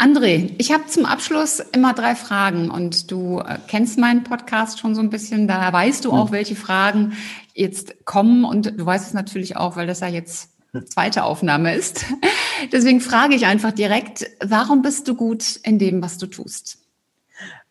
André, 0.00 0.54
ich 0.56 0.72
habe 0.72 0.86
zum 0.86 1.04
Abschluss 1.04 1.60
immer 1.60 1.92
drei 1.92 2.14
Fragen 2.14 2.70
und 2.70 3.10
du 3.10 3.40
äh, 3.40 3.58
kennst 3.68 3.98
meinen 3.98 4.24
Podcast 4.24 4.80
schon 4.80 4.94
so 4.94 5.02
ein 5.02 5.10
bisschen, 5.10 5.46
da 5.46 5.70
weißt 5.70 6.06
du 6.06 6.12
auch, 6.12 6.28
hm. 6.28 6.32
welche 6.32 6.56
Fragen 6.56 7.12
jetzt 7.52 8.06
kommen 8.06 8.46
und 8.46 8.78
du 8.80 8.86
weißt 8.86 9.08
es 9.08 9.12
natürlich 9.12 9.58
auch, 9.58 9.76
weil 9.76 9.86
das 9.86 10.00
ja 10.00 10.08
jetzt 10.08 10.52
zweite 10.86 11.24
Aufnahme 11.24 11.74
ist. 11.74 12.06
Deswegen 12.72 13.02
frage 13.02 13.34
ich 13.34 13.44
einfach 13.44 13.72
direkt, 13.72 14.26
warum 14.42 14.80
bist 14.80 15.06
du 15.06 15.14
gut 15.14 15.56
in 15.64 15.78
dem, 15.78 16.02
was 16.02 16.16
du 16.16 16.26
tust? 16.28 16.78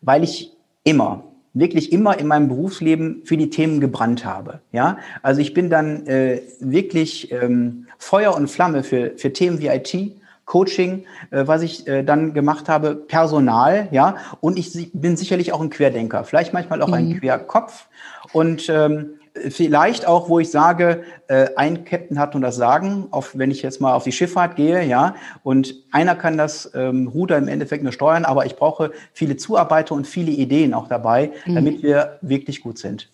Weil 0.00 0.22
ich 0.22 0.52
immer, 0.84 1.24
wirklich 1.52 1.90
immer 1.90 2.16
in 2.16 2.28
meinem 2.28 2.46
Berufsleben 2.46 3.22
für 3.24 3.38
die 3.38 3.50
Themen 3.50 3.80
gebrannt 3.80 4.24
habe. 4.24 4.60
Ja, 4.70 4.98
also 5.22 5.40
ich 5.40 5.52
bin 5.52 5.68
dann 5.68 6.06
äh, 6.06 6.42
wirklich 6.60 7.32
ähm, 7.32 7.88
Feuer 7.98 8.36
und 8.36 8.46
Flamme 8.46 8.84
für, 8.84 9.14
für 9.16 9.32
Themen 9.32 9.58
wie 9.58 9.66
IT, 9.66 10.19
Coaching, 10.50 11.04
äh, 11.30 11.46
was 11.46 11.62
ich 11.62 11.86
äh, 11.86 12.02
dann 12.02 12.34
gemacht 12.34 12.68
habe, 12.68 12.96
Personal, 12.96 13.86
ja, 13.92 14.16
und 14.40 14.58
ich 14.58 14.90
bin 14.92 15.16
sicherlich 15.16 15.52
auch 15.52 15.60
ein 15.60 15.70
Querdenker, 15.70 16.24
vielleicht 16.24 16.52
manchmal 16.52 16.82
auch 16.82 16.88
mhm. 16.88 16.94
ein 16.94 17.20
Querkopf. 17.20 17.86
Und 18.32 18.68
ähm, 18.68 19.10
vielleicht 19.48 20.08
auch, 20.08 20.28
wo 20.28 20.40
ich 20.40 20.50
sage, 20.50 21.04
äh, 21.28 21.50
ein 21.54 21.84
Captain 21.84 22.18
hat 22.18 22.34
nur 22.34 22.40
das 22.40 22.56
Sagen, 22.56 23.06
auf, 23.12 23.38
wenn 23.38 23.52
ich 23.52 23.62
jetzt 23.62 23.80
mal 23.80 23.94
auf 23.94 24.02
die 24.02 24.10
Schifffahrt 24.10 24.56
gehe, 24.56 24.84
ja, 24.84 25.14
und 25.44 25.76
einer 25.92 26.16
kann 26.16 26.36
das 26.36 26.72
ähm, 26.74 27.06
Ruder 27.06 27.38
im 27.38 27.46
Endeffekt 27.46 27.84
nur 27.84 27.92
steuern, 27.92 28.24
aber 28.24 28.44
ich 28.44 28.56
brauche 28.56 28.90
viele 29.12 29.36
Zuarbeiter 29.36 29.94
und 29.94 30.08
viele 30.08 30.32
Ideen 30.32 30.74
auch 30.74 30.88
dabei, 30.88 31.30
mhm. 31.46 31.54
damit 31.54 31.84
wir 31.84 32.18
wirklich 32.22 32.60
gut 32.60 32.78
sind. 32.78 33.08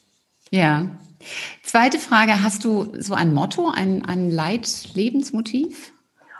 Ja. 0.50 0.86
Zweite 1.62 1.98
Frage, 1.98 2.42
hast 2.42 2.64
du 2.64 2.94
so 2.98 3.12
ein 3.12 3.34
Motto, 3.34 3.70
ein, 3.74 4.06
ein 4.06 4.30
Leitlebensmotiv? 4.30 5.92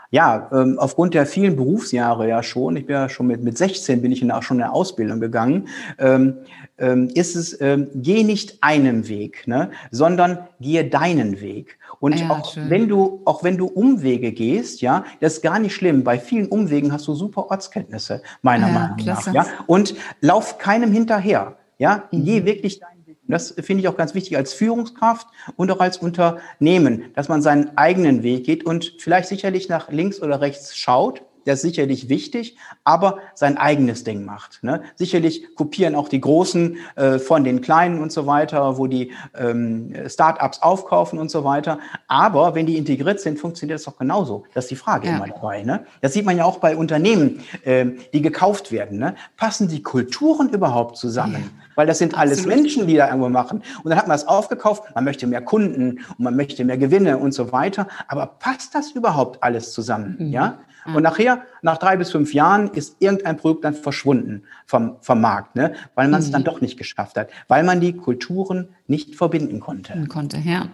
Ja, 0.09 0.49
ähm, 0.53 0.79
aufgrund 0.79 1.13
der 1.13 1.25
vielen 1.25 1.55
Berufsjahre 1.55 2.27
ja 2.27 2.41
schon, 2.41 2.77
ich 2.77 2.85
bin 2.85 2.95
ja 2.95 3.09
schon 3.09 3.27
mit, 3.27 3.43
mit 3.43 3.57
16 3.57 4.01
bin 4.01 4.11
ich 4.11 4.21
in, 4.21 4.31
auch 4.31 4.43
schon 4.43 4.57
in 4.57 4.61
der 4.61 4.73
Ausbildung 4.73 5.19
gegangen, 5.19 5.67
ähm, 5.99 6.37
ähm, 6.77 7.09
ist 7.13 7.35
es, 7.35 7.59
ähm, 7.59 7.89
geh 7.95 8.23
nicht 8.23 8.57
einen 8.61 9.07
Weg, 9.09 9.47
ne, 9.47 9.71
sondern 9.91 10.39
gehe 10.61 10.85
deinen 10.89 11.41
Weg. 11.41 11.77
Und 11.99 12.19
ja, 12.19 12.29
auch 12.29 12.53
schön. 12.53 12.69
wenn 12.69 12.87
du, 12.87 13.21
auch 13.25 13.43
wenn 13.43 13.57
du 13.57 13.65
Umwege 13.65 14.31
gehst, 14.31 14.81
ja, 14.81 15.03
das 15.19 15.35
ist 15.35 15.41
gar 15.41 15.59
nicht 15.59 15.75
schlimm. 15.75 16.03
Bei 16.03 16.19
vielen 16.19 16.47
Umwegen 16.47 16.93
hast 16.93 17.07
du 17.07 17.13
super 17.13 17.49
Ortskenntnisse, 17.49 18.21
meiner 18.41 18.67
ja, 18.67 18.73
Meinung 18.73 18.97
klasse. 18.97 19.31
nach. 19.31 19.35
Ja, 19.35 19.45
und 19.65 19.95
lauf 20.21 20.57
keinem 20.57 20.91
hinterher. 20.91 21.57
Ja, 21.79 22.03
mhm. 22.11 22.25
geh 22.25 22.45
wirklich 22.45 22.79
deinen 22.79 22.96
das 23.27 23.53
finde 23.59 23.81
ich 23.81 23.87
auch 23.87 23.97
ganz 23.97 24.13
wichtig 24.13 24.37
als 24.37 24.53
Führungskraft 24.53 25.27
und 25.55 25.71
auch 25.71 25.79
als 25.79 25.97
Unternehmen, 25.97 27.05
dass 27.13 27.29
man 27.29 27.41
seinen 27.41 27.77
eigenen 27.77 28.23
Weg 28.23 28.45
geht 28.45 28.65
und 28.65 28.93
vielleicht 28.99 29.29
sicherlich 29.29 29.69
nach 29.69 29.91
links 29.91 30.21
oder 30.21 30.41
rechts 30.41 30.75
schaut, 30.77 31.23
das 31.47 31.59
ist 31.59 31.61
sicherlich 31.61 32.09
wichtig, 32.09 32.57
aber 32.83 33.19
sein 33.33 33.57
eigenes 33.57 34.03
Ding 34.03 34.25
macht. 34.25 34.63
Ne? 34.63 34.81
Sicherlich 34.95 35.55
kopieren 35.55 35.95
auch 35.95 36.09
die 36.09 36.19
Großen 36.19 36.77
äh, 36.95 37.19
von 37.19 37.43
den 37.43 37.61
Kleinen 37.61 38.01
und 38.01 38.11
so 38.11 38.27
weiter, 38.27 38.77
wo 38.77 38.87
die 38.87 39.11
ähm, 39.37 39.93
Startups 40.07 40.61
aufkaufen 40.61 41.19
und 41.19 41.31
so 41.31 41.43
weiter. 41.43 41.79
Aber 42.07 42.53
wenn 42.53 42.65
die 42.65 42.77
integriert 42.77 43.21
sind, 43.21 43.39
funktioniert 43.39 43.79
das 43.79 43.85
doch 43.85 43.97
genauso. 43.97 44.43
Das 44.53 44.65
ist 44.65 44.71
die 44.71 44.75
Frage 44.75 45.07
ja. 45.07 45.15
immer 45.15 45.27
dabei. 45.27 45.63
Ne? 45.63 45.85
Das 46.01 46.13
sieht 46.13 46.25
man 46.25 46.37
ja 46.37 46.43
auch 46.43 46.59
bei 46.59 46.75
Unternehmen, 46.75 47.41
äh, 47.63 47.85
die 48.13 48.21
gekauft 48.21 48.71
werden. 48.71 48.99
Ne? 48.99 49.15
Passen 49.37 49.69
die 49.69 49.81
Kulturen 49.81 50.49
überhaupt 50.49 50.97
zusammen? 50.97 51.35
Ja. 51.35 51.63
Weil 51.75 51.87
das 51.87 51.99
sind 51.99 52.17
alles 52.17 52.45
Menschen, 52.45 52.87
die 52.87 52.95
da 52.95 53.07
irgendwo 53.07 53.29
machen. 53.29 53.61
Und 53.83 53.89
dann 53.89 53.97
hat 53.97 54.07
man 54.07 54.15
es 54.15 54.27
aufgekauft, 54.27 54.83
man 54.95 55.03
möchte 55.03 55.27
mehr 55.27 55.41
Kunden 55.41 55.99
und 56.17 56.19
man 56.19 56.35
möchte 56.35 56.65
mehr 56.65 56.77
Gewinne 56.77 57.19
und 57.19 57.33
so 57.33 57.51
weiter. 57.51 57.87
Aber 58.07 58.25
passt 58.25 58.75
das 58.75 58.91
überhaupt 58.91 59.43
alles 59.43 59.73
zusammen? 59.73 60.17
Mhm. 60.19 60.31
Ja? 60.31 60.59
Und 60.93 61.03
nachher, 61.03 61.43
nach 61.61 61.77
drei 61.77 61.97
bis 61.97 62.11
fünf 62.11 62.33
Jahren, 62.33 62.69
ist 62.69 62.97
irgendein 62.99 63.37
Produkt 63.37 63.65
dann 63.65 63.73
verschwunden 63.73 64.43
vom, 64.65 64.97
vom 65.01 65.21
Markt, 65.21 65.55
ne? 65.55 65.73
weil 65.95 66.07
man 66.07 66.19
es 66.19 66.27
mhm. 66.27 66.33
dann 66.33 66.43
doch 66.43 66.61
nicht 66.61 66.77
geschafft 66.77 67.17
hat, 67.17 67.29
weil 67.47 67.63
man 67.63 67.79
die 67.79 67.93
Kulturen 67.93 68.69
nicht 68.87 69.15
verbinden 69.15 69.59
konnte. 69.59 70.05
Konnte, 70.07 70.37
ja. 70.37 70.67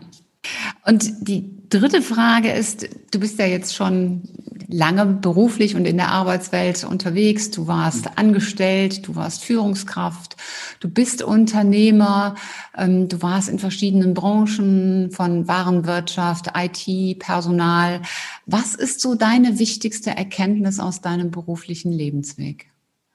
Und 0.85 1.27
die 1.27 1.49
dritte 1.69 2.01
Frage 2.01 2.51
ist, 2.51 2.89
du 3.11 3.19
bist 3.19 3.39
ja 3.39 3.45
jetzt 3.45 3.75
schon 3.75 4.21
lange 4.67 5.05
beruflich 5.05 5.75
und 5.75 5.85
in 5.85 5.97
der 5.97 6.09
Arbeitswelt 6.09 6.83
unterwegs. 6.83 7.51
Du 7.51 7.67
warst 7.67 8.05
mhm. 8.05 8.11
angestellt, 8.15 9.07
du 9.07 9.15
warst 9.15 9.43
Führungskraft, 9.43 10.35
du 10.79 10.89
bist 10.89 11.21
Unternehmer, 11.21 12.35
ähm, 12.77 13.07
du 13.07 13.21
warst 13.21 13.49
in 13.49 13.59
verschiedenen 13.59 14.13
Branchen 14.13 15.11
von 15.11 15.47
Warenwirtschaft, 15.47 16.51
IT, 16.55 17.19
Personal. 17.19 18.01
Was 18.45 18.75
ist 18.75 18.99
so 18.99 19.15
deine 19.15 19.59
wichtigste 19.59 20.11
Erkenntnis 20.11 20.79
aus 20.79 21.01
deinem 21.01 21.31
beruflichen 21.31 21.91
Lebensweg? 21.91 22.67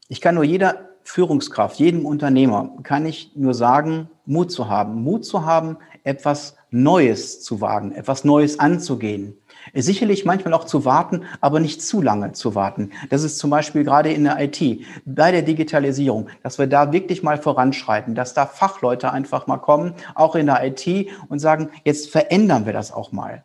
Ich 0.09 0.20
kann 0.20 0.37
nur 0.37 0.44
jeder 0.44 0.88
Führungskraft, 1.02 1.78
jedem 1.78 2.07
Unternehmer, 2.07 2.76
kann 2.83 3.04
ich 3.04 3.33
nur 3.35 3.54
sagen, 3.54 4.11
Mut 4.26 4.52
zu 4.52 4.68
haben. 4.68 5.02
Mut 5.02 5.24
zu 5.24 5.44
haben, 5.44 5.78
etwas 6.04 6.58
Neues 6.70 7.42
zu 7.42 7.61
wagen, 7.61 7.92
etwas 7.92 8.24
Neues 8.24 8.59
anzugehen. 8.59 9.37
Sicherlich 9.74 10.24
manchmal 10.24 10.54
auch 10.54 10.64
zu 10.64 10.85
warten, 10.85 11.24
aber 11.40 11.61
nicht 11.61 11.83
zu 11.83 12.00
lange 12.00 12.33
zu 12.33 12.54
warten. 12.54 12.90
Das 13.11 13.22
ist 13.22 13.38
zum 13.38 13.50
Beispiel 13.50 13.85
gerade 13.85 14.12
in 14.12 14.24
der 14.24 14.38
IT, 14.40 14.61
bei 15.04 15.33
der 15.33 15.42
Digitalisierung, 15.42 16.28
dass 16.42 16.59
wir 16.59 16.66
da 16.66 16.92
wirklich 16.92 17.22
mal 17.22 17.38
voranschreiten, 17.38 18.14
dass 18.14 18.35
da 18.35 18.46
Fachleute 18.46 19.12
einfach 19.12 19.46
mal 19.46 19.59
kommen, 19.59 19.94
auch 20.14 20.35
in 20.35 20.46
der 20.46 20.64
IT 20.64 21.09
und 21.28 21.38
sagen, 21.38 21.70
jetzt 21.85 22.11
verändern 22.11 22.66
wir 22.66 22.72
das 22.72 22.92
auch 22.92 23.12
mal. 23.12 23.44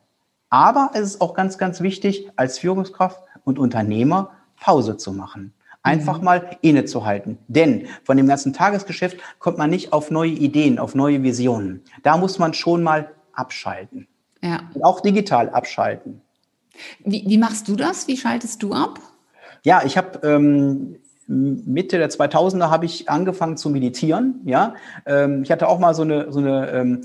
Aber 0.49 0.91
es 0.93 1.01
ist 1.01 1.21
auch 1.21 1.33
ganz, 1.33 1.57
ganz 1.57 1.81
wichtig, 1.81 2.29
als 2.35 2.59
Führungskraft 2.59 3.19
und 3.43 3.57
Unternehmer 3.57 4.31
Pause 4.59 4.97
zu 4.97 5.11
machen. 5.11 5.53
Einfach 5.83 6.19
mhm. 6.19 6.25
mal 6.25 6.57
innezuhalten. 6.61 7.37
Denn 7.47 7.87
von 8.03 8.17
dem 8.17 8.27
ganzen 8.27 8.53
Tagesgeschäft 8.53 9.17
kommt 9.39 9.57
man 9.57 9.69
nicht 9.69 9.93
auf 9.93 10.09
neue 10.11 10.31
Ideen, 10.31 10.79
auf 10.79 10.95
neue 10.95 11.21
Visionen. 11.23 11.83
Da 12.03 12.17
muss 12.17 12.39
man 12.39 12.53
schon 12.53 12.83
mal 12.83 13.11
abschalten. 13.33 14.07
Ja. 14.41 14.61
Und 14.73 14.83
auch 14.83 15.01
digital 15.01 15.49
abschalten. 15.49 16.21
Wie, 17.03 17.23
wie 17.27 17.37
machst 17.37 17.67
du 17.67 17.75
das? 17.75 18.07
Wie 18.07 18.17
schaltest 18.17 18.63
du 18.63 18.73
ab? 18.73 18.99
Ja, 19.63 19.83
ich 19.85 19.97
habe 19.97 20.25
ähm, 20.27 20.97
Mitte 21.27 21.97
der 21.97 22.09
2000er 22.09 22.69
habe 22.69 22.85
ich 22.85 23.09
angefangen 23.09 23.57
zu 23.57 23.69
meditieren. 23.69 24.41
Ja, 24.45 24.75
ähm, 25.05 25.43
ich 25.43 25.51
hatte 25.51 25.67
auch 25.67 25.79
mal 25.79 25.93
so 25.93 26.01
eine 26.01 26.31
so 26.31 26.39
eine 26.39 26.69
ähm, 26.71 27.01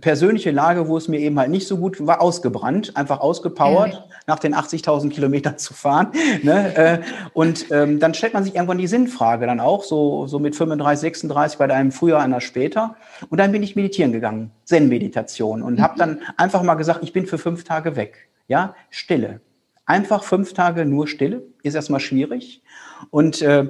persönliche 0.00 0.50
Lage, 0.50 0.88
wo 0.88 0.96
es 0.96 1.08
mir 1.08 1.20
eben 1.20 1.38
halt 1.38 1.50
nicht 1.50 1.66
so 1.66 1.76
gut 1.76 2.06
war, 2.06 2.20
ausgebrannt, 2.20 2.96
einfach 2.96 3.20
ausgepowert. 3.20 4.08
Nach 4.26 4.38
den 4.38 4.54
80.000 4.54 5.10
Kilometern 5.10 5.58
zu 5.58 5.74
fahren. 5.74 6.08
Ne? 6.42 6.76
Äh, 6.76 7.00
und 7.34 7.70
ähm, 7.70 7.98
dann 7.98 8.14
stellt 8.14 8.32
man 8.34 8.44
sich 8.44 8.54
irgendwann 8.54 8.78
die 8.78 8.86
Sinnfrage 8.86 9.46
dann 9.46 9.60
auch, 9.60 9.82
so, 9.82 10.26
so 10.26 10.38
mit 10.38 10.56
35, 10.56 11.00
36, 11.00 11.58
bei 11.58 11.72
einem 11.72 11.92
früher, 11.92 12.18
einer 12.18 12.40
später. 12.40 12.96
Und 13.28 13.38
dann 13.38 13.52
bin 13.52 13.62
ich 13.62 13.76
meditieren 13.76 14.12
gegangen, 14.12 14.50
Zen-Meditation, 14.64 15.62
und 15.62 15.82
habe 15.82 15.98
dann 15.98 16.20
einfach 16.36 16.62
mal 16.62 16.76
gesagt, 16.76 17.00
ich 17.02 17.12
bin 17.12 17.26
für 17.26 17.36
fünf 17.36 17.64
Tage 17.64 17.96
weg. 17.96 18.28
Ja, 18.48 18.74
Stille. 18.90 19.40
Einfach 19.84 20.22
fünf 20.22 20.54
Tage 20.54 20.86
nur 20.86 21.08
Stille, 21.08 21.42
ist 21.62 21.74
erstmal 21.74 22.00
schwierig. 22.00 22.62
Und 23.10 23.42
äh, 23.42 23.66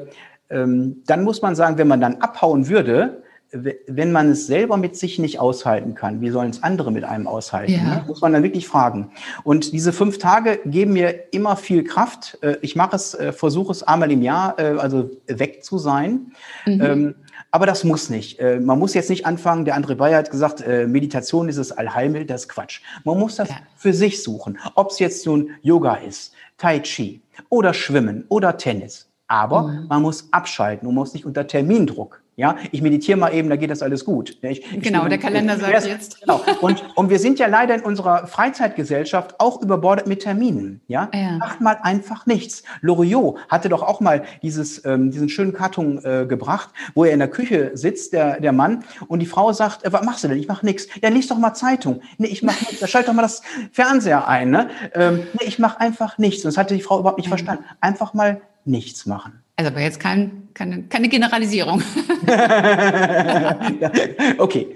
ähm, 0.50 1.02
dann 1.06 1.24
muss 1.24 1.42
man 1.42 1.54
sagen, 1.54 1.78
wenn 1.78 1.88
man 1.88 2.00
dann 2.00 2.16
abhauen 2.16 2.68
würde, 2.68 3.22
wenn 3.52 4.12
man 4.12 4.30
es 4.30 4.46
selber 4.46 4.76
mit 4.76 4.96
sich 4.96 5.18
nicht 5.18 5.40
aushalten 5.40 5.94
kann, 5.94 6.20
wie 6.20 6.30
sollen 6.30 6.50
es 6.50 6.62
andere 6.62 6.92
mit 6.92 7.04
einem 7.04 7.26
aushalten? 7.26 7.72
Ja. 7.72 7.82
Ne? 7.82 8.04
Muss 8.06 8.20
man 8.20 8.32
dann 8.32 8.42
wirklich 8.42 8.68
fragen. 8.68 9.10
Und 9.42 9.72
diese 9.72 9.92
fünf 9.92 10.18
Tage 10.18 10.60
geben 10.64 10.92
mir 10.92 11.32
immer 11.32 11.56
viel 11.56 11.82
Kraft. 11.82 12.38
Äh, 12.42 12.58
ich 12.62 12.76
mache 12.76 12.94
es, 12.94 13.14
äh, 13.14 13.32
versuche 13.32 13.72
es 13.72 13.82
einmal 13.82 14.10
im 14.12 14.22
Jahr, 14.22 14.58
äh, 14.58 14.76
also 14.78 15.10
weg 15.26 15.64
zu 15.64 15.78
sein. 15.78 16.32
Mhm. 16.64 16.80
Ähm, 16.80 17.14
aber 17.50 17.66
das 17.66 17.82
muss 17.82 18.10
nicht. 18.10 18.40
Man 18.40 18.78
muss 18.78 18.94
jetzt 18.94 19.10
nicht 19.10 19.26
anfangen, 19.26 19.64
der 19.64 19.76
André 19.76 19.96
Bayer 19.96 20.18
hat 20.18 20.30
gesagt, 20.30 20.64
Meditation 20.86 21.48
ist 21.48 21.58
das 21.58 21.72
Allheilmittel, 21.72 22.26
das 22.26 22.42
ist 22.42 22.48
Quatsch. 22.48 22.80
Man 23.02 23.18
muss 23.18 23.36
das 23.36 23.48
ja. 23.48 23.56
für 23.76 23.92
sich 23.92 24.22
suchen. 24.22 24.56
Ob 24.76 24.90
es 24.90 25.00
jetzt 25.00 25.26
nun 25.26 25.50
Yoga 25.60 25.94
ist, 25.94 26.32
Tai 26.58 26.78
Chi 26.80 27.22
oder 27.48 27.74
Schwimmen 27.74 28.24
oder 28.28 28.56
Tennis. 28.56 29.08
Aber 29.26 29.62
mhm. 29.62 29.86
man 29.88 30.02
muss 30.02 30.28
abschalten 30.32 30.86
und 30.86 30.94
muss 30.94 31.12
nicht 31.12 31.26
unter 31.26 31.44
Termindruck 31.46 32.22
ja, 32.40 32.56
ich 32.72 32.80
meditiere 32.80 33.18
mal 33.18 33.34
eben, 33.34 33.50
da 33.50 33.56
geht 33.56 33.70
das 33.70 33.82
alles 33.82 34.06
gut. 34.06 34.38
Ich, 34.40 34.62
genau, 34.80 35.02
ich, 35.02 35.08
der 35.10 35.18
Kalender 35.18 35.56
ich, 35.56 35.60
sagt 35.60 35.86
jetzt. 35.86 36.20
Genau. 36.22 36.40
Und, 36.62 36.82
und 36.96 37.10
wir 37.10 37.18
sind 37.18 37.38
ja 37.38 37.48
leider 37.48 37.74
in 37.74 37.82
unserer 37.82 38.26
Freizeitgesellschaft 38.26 39.38
auch 39.38 39.60
überbordet 39.60 40.06
mit 40.06 40.22
Terminen. 40.22 40.80
Ja, 40.88 41.10
ja. 41.12 41.36
macht 41.36 41.60
mal 41.60 41.76
einfach 41.82 42.24
nichts. 42.24 42.62
Loriot 42.80 43.36
hatte 43.50 43.68
doch 43.68 43.82
auch 43.82 44.00
mal 44.00 44.22
dieses, 44.42 44.82
ähm, 44.86 45.10
diesen 45.10 45.28
schönen 45.28 45.52
Karton 45.52 46.02
äh, 46.02 46.24
gebracht, 46.26 46.70
wo 46.94 47.04
er 47.04 47.12
in 47.12 47.18
der 47.18 47.28
Küche 47.28 47.72
sitzt, 47.74 48.14
der, 48.14 48.40
der 48.40 48.52
Mann, 48.52 48.84
und 49.08 49.18
die 49.18 49.26
Frau 49.26 49.52
sagt, 49.52 49.84
äh, 49.84 49.92
was 49.92 50.02
machst 50.02 50.24
du 50.24 50.28
denn? 50.28 50.38
Ich 50.38 50.48
mache 50.48 50.64
nichts. 50.64 50.86
Ja, 51.02 51.10
lies 51.10 51.28
doch 51.28 51.36
mal 51.36 51.52
Zeitung. 51.52 52.00
Nee, 52.16 52.28
ich 52.28 52.42
mache 52.42 52.64
nichts. 52.64 52.80
Da 52.80 52.86
schalt 52.86 53.06
doch 53.06 53.12
mal 53.12 53.20
das 53.20 53.42
Fernseher 53.70 54.26
ein. 54.26 54.48
Ne? 54.48 54.70
Ähm, 54.94 55.24
nee, 55.34 55.46
ich 55.46 55.58
mache 55.58 55.78
einfach 55.78 56.16
nichts. 56.16 56.42
Und 56.42 56.48
das 56.48 56.56
hatte 56.56 56.74
die 56.74 56.80
Frau 56.80 57.00
überhaupt 57.00 57.18
nicht 57.18 57.28
verstanden. 57.28 57.64
Einfach 57.82 58.14
mal 58.14 58.40
nichts 58.64 59.04
machen. 59.04 59.42
Also 59.60 59.72
aber 59.72 59.82
jetzt 59.82 60.00
kein, 60.00 60.48
keine, 60.54 60.84
keine 60.84 61.10
Generalisierung. 61.10 61.82
okay. 64.38 64.66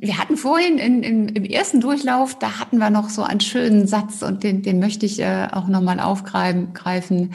Wir 0.00 0.18
hatten 0.18 0.36
vorhin 0.36 0.78
in, 0.78 1.04
in, 1.04 1.28
im 1.28 1.44
ersten 1.44 1.80
Durchlauf, 1.80 2.36
da 2.36 2.58
hatten 2.58 2.78
wir 2.78 2.90
noch 2.90 3.08
so 3.08 3.22
einen 3.22 3.38
schönen 3.38 3.86
Satz 3.86 4.22
und 4.22 4.42
den, 4.42 4.62
den 4.62 4.80
möchte 4.80 5.06
ich 5.06 5.20
äh, 5.20 5.46
auch 5.52 5.68
nochmal 5.68 6.00
aufgreifen. 6.00 7.34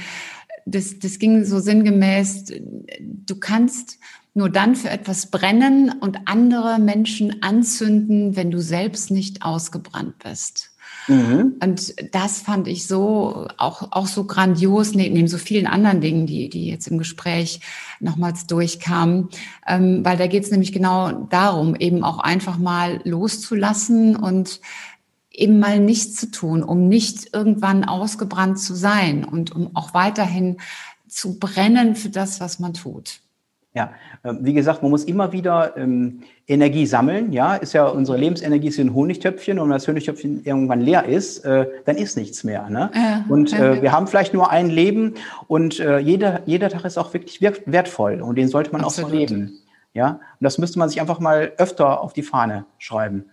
Das, 0.65 0.99
das 0.99 1.17
ging 1.17 1.45
so 1.45 1.59
sinngemäß, 1.59 2.51
du 2.99 3.39
kannst 3.39 3.99
nur 4.33 4.49
dann 4.49 4.75
für 4.75 4.89
etwas 4.89 5.31
brennen 5.31 5.93
und 6.01 6.27
andere 6.27 6.77
Menschen 6.77 7.41
anzünden, 7.41 8.35
wenn 8.35 8.51
du 8.51 8.59
selbst 8.59 9.11
nicht 9.11 9.43
ausgebrannt 9.43 10.15
bist. 10.21 10.72
Mhm. 11.07 11.55
Und 11.61 12.13
das 12.13 12.39
fand 12.39 12.67
ich 12.67 12.87
so, 12.87 13.47
auch, 13.57 13.91
auch 13.91 14.07
so 14.07 14.25
grandios, 14.25 14.93
neben, 14.93 15.27
so 15.27 15.37
vielen 15.37 15.67
anderen 15.67 16.01
Dingen, 16.01 16.25
die, 16.25 16.49
die 16.49 16.67
jetzt 16.67 16.87
im 16.87 16.97
Gespräch 16.97 17.59
nochmals 17.99 18.47
durchkamen, 18.47 19.29
ähm, 19.67 20.05
weil 20.05 20.17
da 20.17 20.27
geht 20.27 20.43
es 20.43 20.51
nämlich 20.51 20.71
genau 20.71 21.11
darum, 21.29 21.75
eben 21.75 22.03
auch 22.03 22.19
einfach 22.19 22.57
mal 22.57 23.01
loszulassen 23.03 24.15
und 24.15 24.61
eben 25.31 25.59
mal 25.59 25.79
nichts 25.79 26.15
zu 26.15 26.31
tun, 26.31 26.63
um 26.63 26.87
nicht 26.87 27.33
irgendwann 27.33 27.83
ausgebrannt 27.83 28.59
zu 28.59 28.75
sein 28.75 29.25
und 29.25 29.51
um 29.51 29.75
auch 29.75 29.93
weiterhin 29.93 30.57
zu 31.07 31.39
brennen 31.39 31.95
für 31.95 32.09
das, 32.09 32.39
was 32.39 32.59
man 32.59 32.73
tut. 32.73 33.22
Ja, 33.75 33.91
ähm, 34.23 34.39
wie 34.41 34.53
gesagt, 34.53 34.83
man 34.83 34.91
muss 34.91 35.03
immer 35.03 35.31
wieder 35.31 35.75
ähm, 35.77 36.21
Energie 36.47 36.85
sammeln. 36.85 37.33
Ja, 37.33 37.55
ist 37.55 37.73
ja 37.73 37.87
unsere 37.87 38.17
Lebensenergie 38.19 38.67
ist 38.67 38.79
ein 38.79 38.93
Honigtöpfchen 38.93 39.57
und 39.57 39.69
wenn 39.69 39.73
das 39.73 39.87
Honigtöpfchen 39.87 40.45
irgendwann 40.45 40.81
leer 40.81 41.05
ist, 41.05 41.43
äh, 41.43 41.65
dann 41.85 41.95
ist 41.95 42.15
nichts 42.15 42.43
mehr. 42.43 42.69
Ne? 42.69 42.91
Ja, 42.93 43.25
und 43.29 43.51
äh, 43.53 43.81
wir 43.81 43.91
haben 43.91 44.05
vielleicht 44.05 44.33
nur 44.33 44.51
ein 44.51 44.69
Leben 44.69 45.15
und 45.47 45.79
äh, 45.79 45.97
jeder, 45.97 46.41
jeder 46.45 46.69
Tag 46.69 46.85
ist 46.85 46.99
auch 46.99 47.13
wirklich 47.13 47.41
wertvoll 47.41 48.21
und 48.21 48.35
den 48.35 48.47
sollte 48.47 48.71
man 48.71 48.81
Absolut. 48.81 49.09
auch 49.09 49.13
so 49.13 49.17
leben. 49.17 49.53
Ja, 49.93 50.09
und 50.09 50.19
das 50.41 50.59
müsste 50.59 50.77
man 50.77 50.89
sich 50.89 51.01
einfach 51.01 51.19
mal 51.19 51.51
öfter 51.57 52.01
auf 52.01 52.13
die 52.13 52.23
Fahne 52.23 52.65
schreiben. 52.77 53.25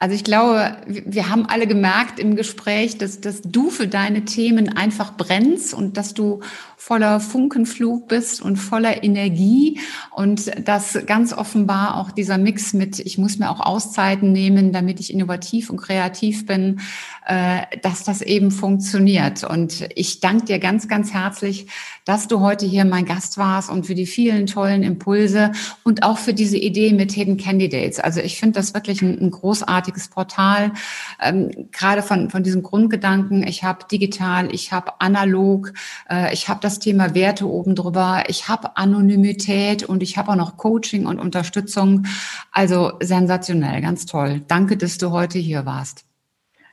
Also 0.00 0.16
ich 0.16 0.24
glaube, 0.24 0.76
wir 0.86 1.30
haben 1.30 1.46
alle 1.46 1.66
gemerkt 1.66 2.18
im 2.18 2.36
Gespräch, 2.36 2.98
dass, 2.98 3.20
dass 3.20 3.40
du 3.40 3.70
für 3.70 3.86
deine 3.86 4.24
Themen 4.26 4.76
einfach 4.76 5.16
brennst 5.16 5.72
und 5.72 5.96
dass 5.96 6.12
du 6.12 6.40
voller 6.84 7.18
Funkenflug 7.18 8.08
bist 8.08 8.42
und 8.42 8.56
voller 8.56 9.02
Energie 9.02 9.80
und 10.10 10.68
dass 10.68 10.98
ganz 11.06 11.32
offenbar 11.32 11.96
auch 11.96 12.10
dieser 12.10 12.36
Mix 12.36 12.74
mit, 12.74 12.98
ich 12.98 13.16
muss 13.16 13.38
mir 13.38 13.50
auch 13.50 13.60
Auszeiten 13.60 14.32
nehmen, 14.32 14.70
damit 14.70 15.00
ich 15.00 15.10
innovativ 15.10 15.70
und 15.70 15.78
kreativ 15.78 16.44
bin, 16.44 16.80
äh, 17.26 17.62
dass 17.80 18.04
das 18.04 18.20
eben 18.20 18.50
funktioniert. 18.50 19.44
Und 19.44 19.88
ich 19.94 20.20
danke 20.20 20.44
dir 20.44 20.58
ganz, 20.58 20.86
ganz 20.86 21.14
herzlich, 21.14 21.68
dass 22.04 22.28
du 22.28 22.40
heute 22.40 22.66
hier 22.66 22.84
mein 22.84 23.06
Gast 23.06 23.38
warst 23.38 23.70
und 23.70 23.86
für 23.86 23.94
die 23.94 24.04
vielen 24.04 24.44
tollen 24.44 24.82
Impulse 24.82 25.52
und 25.84 26.02
auch 26.02 26.18
für 26.18 26.34
diese 26.34 26.58
Idee 26.58 26.92
mit 26.92 27.12
Hidden 27.12 27.38
Candidates. 27.38 27.98
Also 27.98 28.20
ich 28.20 28.38
finde 28.38 28.60
das 28.60 28.74
wirklich 28.74 29.00
ein, 29.00 29.18
ein 29.18 29.30
großartiges 29.30 30.08
Portal, 30.08 30.72
ähm, 31.18 31.50
gerade 31.72 32.02
von, 32.02 32.28
von 32.28 32.42
diesem 32.42 32.62
Grundgedanken, 32.62 33.42
ich 33.42 33.64
habe 33.64 33.86
digital, 33.90 34.54
ich 34.54 34.70
habe 34.70 35.00
analog, 35.00 35.72
äh, 36.10 36.30
ich 36.34 36.50
habe 36.50 36.60
das 36.60 36.73
das 36.74 36.80
Thema 36.80 37.14
Werte 37.14 37.48
oben 37.48 37.76
drüber. 37.76 38.24
Ich 38.26 38.48
habe 38.48 38.76
Anonymität 38.76 39.84
und 39.84 40.02
ich 40.02 40.18
habe 40.18 40.32
auch 40.32 40.36
noch 40.36 40.56
Coaching 40.56 41.06
und 41.06 41.20
Unterstützung. 41.20 42.06
Also 42.50 42.94
sensationell, 43.00 43.80
ganz 43.80 44.06
toll. 44.06 44.42
Danke, 44.48 44.76
dass 44.76 44.98
du 44.98 45.12
heute 45.12 45.38
hier 45.38 45.66
warst. 45.66 46.04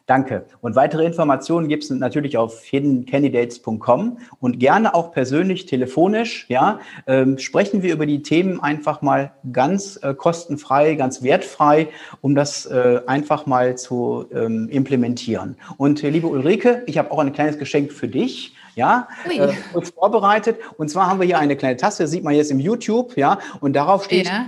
Danke. 0.08 0.48
Und 0.62 0.76
weitere 0.76 1.06
Informationen 1.06 1.68
gibt 1.68 1.84
es 1.84 1.92
natürlich 1.92 2.36
auf 2.36 2.64
hiddencandidates.com 2.64 4.18
und 4.40 4.60
gerne 4.60 4.96
auch 4.96 5.12
persönlich, 5.12 5.68
telefonisch. 5.68 6.48
Ja, 6.50 6.80
ähm, 7.06 7.38
sprechen 7.38 7.84
wir 7.84 7.94
über 7.94 8.08
die 8.08 8.24
Themen 8.24 8.60
einfach 8.60 9.04
mal 9.04 9.34
ganz 9.54 10.00
äh, 10.02 10.16
kostenfrei, 10.16 10.96
ganz 10.96 11.22
wertfrei, 11.22 11.90
um 12.22 12.34
das 12.34 12.66
äh, 12.66 13.02
einfach 13.06 13.46
mal 13.46 13.78
zu 13.78 14.26
ähm, 14.34 14.68
implementieren. 14.70 15.58
Und 15.78 16.04
äh, 16.04 16.10
liebe 16.10 16.26
Ulrike, 16.26 16.82
ich 16.88 16.98
habe 16.98 17.12
auch 17.12 17.20
ein 17.20 17.34
kleines 17.34 17.60
Geschenk 17.60 17.94
für 17.94 18.08
dich 18.08 18.56
ja, 18.76 19.08
äh, 19.30 19.54
kurz 19.74 19.90
vorbereitet. 19.90 20.60
Und 20.78 20.90
zwar 20.90 21.08
haben 21.08 21.20
wir 21.20 21.28
hier 21.28 21.40
eine 21.40 21.56
kleine 21.56 21.78
Tasse, 21.78 22.08
sieht 22.08 22.24
man 22.24 22.34
jetzt 22.34 22.52
im 22.52 22.60
YouTube, 22.60 23.18
ja, 23.18 23.40
und 23.60 23.74
darauf 23.74 24.06
steht, 24.06 24.28
ja. 24.28 24.46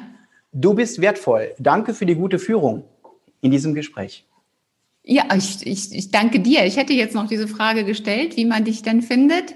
du 0.51 0.73
bist 0.73 1.01
wertvoll. 1.01 1.53
Danke 1.59 1.93
für 1.93 2.05
die 2.05 2.15
gute 2.15 2.39
Führung 2.39 2.83
in 3.41 3.51
diesem 3.51 3.73
Gespräch. 3.73 4.25
Ja, 5.05 5.23
ich, 5.35 5.67
ich, 5.67 5.93
ich 5.93 6.11
danke 6.11 6.39
dir. 6.39 6.65
Ich 6.65 6.77
hätte 6.77 6.93
jetzt 6.93 7.13
noch 7.13 7.27
diese 7.27 7.49
Frage 7.49 7.83
gestellt, 7.83 8.37
wie 8.37 8.45
man 8.45 8.63
dich 8.63 8.83
denn 8.83 9.01
findet. 9.01 9.53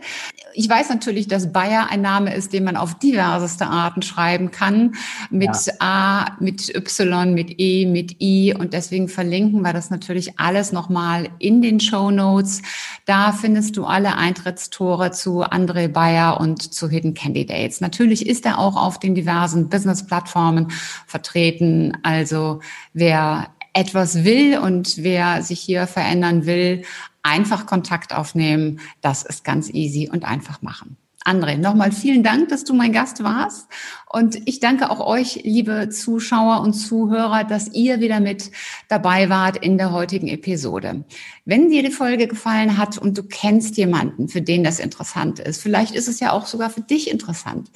Ich 0.53 0.67
weiß 0.67 0.89
natürlich, 0.89 1.29
dass 1.29 1.53
Bayer 1.53 1.87
ein 1.89 2.01
Name 2.01 2.35
ist, 2.35 2.51
den 2.51 2.65
man 2.65 2.75
auf 2.75 2.95
diverseste 2.95 3.65
Arten 3.65 4.01
schreiben 4.01 4.51
kann. 4.51 4.95
Mit 5.29 5.55
ja. 5.65 5.73
A, 5.79 6.35
mit 6.41 6.75
Y, 6.75 7.33
mit 7.33 7.61
E, 7.61 7.85
mit 7.85 8.21
I. 8.21 8.55
Und 8.59 8.73
deswegen 8.73 9.07
verlinken 9.07 9.61
wir 9.61 9.71
das 9.71 9.89
natürlich 9.89 10.37
alles 10.37 10.73
nochmal 10.73 11.29
in 11.39 11.61
den 11.61 11.79
Show 11.79 12.11
Notes. 12.11 12.61
Da 13.05 13.31
findest 13.31 13.77
du 13.77 13.85
alle 13.85 14.17
Eintrittstore 14.17 15.11
zu 15.11 15.45
André 15.45 15.87
Bayer 15.87 16.41
und 16.41 16.73
zu 16.73 16.89
Hidden 16.89 17.13
Candidates. 17.13 17.79
Natürlich 17.79 18.27
ist 18.27 18.45
er 18.45 18.59
auch 18.59 18.75
auf 18.75 18.99
den 18.99 19.15
diversen 19.15 19.69
Business-Plattformen 19.69 20.71
vertreten. 21.05 21.97
Also 22.03 22.59
wer 22.91 23.47
etwas 23.77 24.23
will 24.23 24.57
und 24.57 25.03
wer 25.03 25.43
sich 25.43 25.59
hier 25.59 25.85
verändern 25.85 26.47
will, 26.47 26.81
einfach 27.21 27.67
Kontakt 27.67 28.11
aufnehmen. 28.11 28.79
Das 29.01 29.21
ist 29.21 29.43
ganz 29.43 29.69
easy 29.69 30.09
und 30.11 30.25
einfach 30.25 30.63
machen. 30.63 30.97
André, 31.27 31.57
nochmal 31.57 31.91
vielen 31.91 32.23
Dank, 32.23 32.47
dass 32.47 32.63
du 32.63 32.73
mein 32.73 32.93
Gast 32.93 33.21
warst. 33.21 33.67
Und 34.09 34.47
ich 34.47 34.61
danke 34.61 34.89
auch 34.89 35.05
euch, 35.05 35.41
liebe 35.43 35.89
Zuschauer 35.89 36.61
und 36.61 36.71
Zuhörer, 36.71 37.43
dass 37.43 37.73
ihr 37.73 37.99
wieder 37.99 38.21
mit 38.21 38.51
dabei 38.87 39.29
wart 39.29 39.57
in 39.57 39.77
der 39.77 39.91
heutigen 39.91 40.29
Episode. 40.29 41.03
Wenn 41.43 41.69
dir 41.69 41.83
die 41.83 41.91
Folge 41.91 42.27
gefallen 42.27 42.77
hat 42.77 42.97
und 42.97 43.17
du 43.17 43.23
kennst 43.23 43.75
jemanden, 43.75 44.29
für 44.29 44.41
den 44.41 44.63
das 44.63 44.79
interessant 44.79 45.39
ist, 45.39 45.61
vielleicht 45.61 45.93
ist 45.93 46.07
es 46.07 46.21
ja 46.21 46.31
auch 46.31 46.45
sogar 46.45 46.69
für 46.69 46.79
dich 46.79 47.11
interessant. 47.11 47.69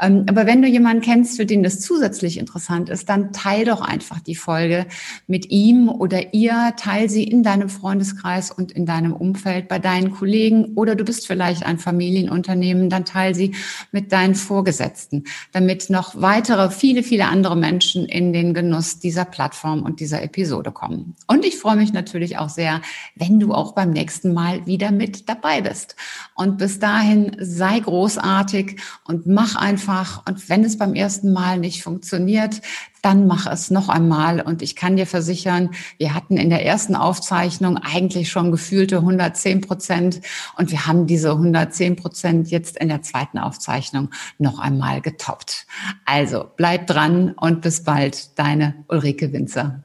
Ähm, 0.00 0.24
aber 0.26 0.46
wenn 0.46 0.62
du 0.62 0.68
jemanden 0.68 1.02
kennst, 1.02 1.36
für 1.36 1.44
den 1.44 1.62
das 1.62 1.80
zusätzlich 1.80 2.38
interessant 2.38 2.88
ist, 2.88 3.10
dann 3.10 3.34
teil 3.34 3.66
doch 3.66 3.82
einfach 3.82 4.20
die 4.20 4.36
Folge 4.36 4.86
mit 5.26 5.50
ihm 5.50 5.90
oder 5.90 6.32
ihr, 6.32 6.72
teil 6.78 7.10
sie 7.10 7.24
in 7.24 7.42
deinem 7.42 7.68
Freundeskreis 7.68 8.50
und 8.50 8.72
in 8.72 8.86
deinem 8.86 9.12
Umfeld 9.12 9.68
bei 9.68 9.78
deinen 9.78 10.12
Kollegen 10.12 10.72
oder 10.76 10.94
du 10.94 11.04
bist 11.04 11.26
vielleicht 11.26 11.66
ein 11.66 11.78
Familienunternehmen, 11.78 12.88
dann 12.94 13.04
teil 13.04 13.34
sie 13.34 13.54
mit 13.92 14.12
deinen 14.12 14.34
Vorgesetzten, 14.34 15.24
damit 15.52 15.90
noch 15.90 16.20
weitere, 16.20 16.70
viele, 16.70 17.02
viele 17.02 17.26
andere 17.26 17.56
Menschen 17.56 18.06
in 18.06 18.32
den 18.32 18.54
Genuss 18.54 18.98
dieser 18.98 19.24
Plattform 19.24 19.82
und 19.82 20.00
dieser 20.00 20.22
Episode 20.22 20.72
kommen. 20.72 21.16
Und 21.26 21.44
ich 21.44 21.58
freue 21.58 21.76
mich 21.76 21.92
natürlich 21.92 22.38
auch 22.38 22.48
sehr, 22.48 22.80
wenn 23.14 23.40
du 23.40 23.52
auch 23.52 23.72
beim 23.72 23.90
nächsten 23.90 24.32
Mal 24.32 24.66
wieder 24.66 24.90
mit 24.90 25.28
dabei 25.28 25.60
bist. 25.60 25.96
Und 26.34 26.58
bis 26.58 26.78
dahin 26.78 27.36
sei 27.40 27.80
großartig 27.80 28.80
und 29.04 29.26
mach 29.26 29.56
einfach. 29.56 30.22
Und 30.26 30.48
wenn 30.48 30.64
es 30.64 30.78
beim 30.78 30.94
ersten 30.94 31.32
Mal 31.32 31.58
nicht 31.58 31.82
funktioniert, 31.82 32.60
dann 33.04 33.26
mach 33.26 33.46
es 33.46 33.70
noch 33.70 33.88
einmal. 33.88 34.40
Und 34.40 34.62
ich 34.62 34.76
kann 34.76 34.96
dir 34.96 35.06
versichern, 35.06 35.70
wir 35.98 36.14
hatten 36.14 36.36
in 36.36 36.48
der 36.48 36.64
ersten 36.64 36.96
Aufzeichnung 36.96 37.76
eigentlich 37.76 38.30
schon 38.30 38.50
gefühlte 38.50 38.96
110 38.98 39.60
Prozent 39.60 40.20
und 40.56 40.70
wir 40.70 40.86
haben 40.86 41.06
diese 41.06 41.32
110 41.32 41.96
Prozent 41.96 42.50
jetzt 42.50 42.78
in 42.78 42.88
der 42.88 43.02
zweiten 43.02 43.38
Aufzeichnung 43.38 44.10
noch 44.38 44.58
einmal 44.58 45.00
getoppt. 45.00 45.66
Also 46.04 46.44
bleib 46.56 46.86
dran 46.86 47.32
und 47.32 47.60
bis 47.60 47.84
bald, 47.84 48.38
deine 48.38 48.74
Ulrike 48.88 49.32
Winzer. 49.32 49.83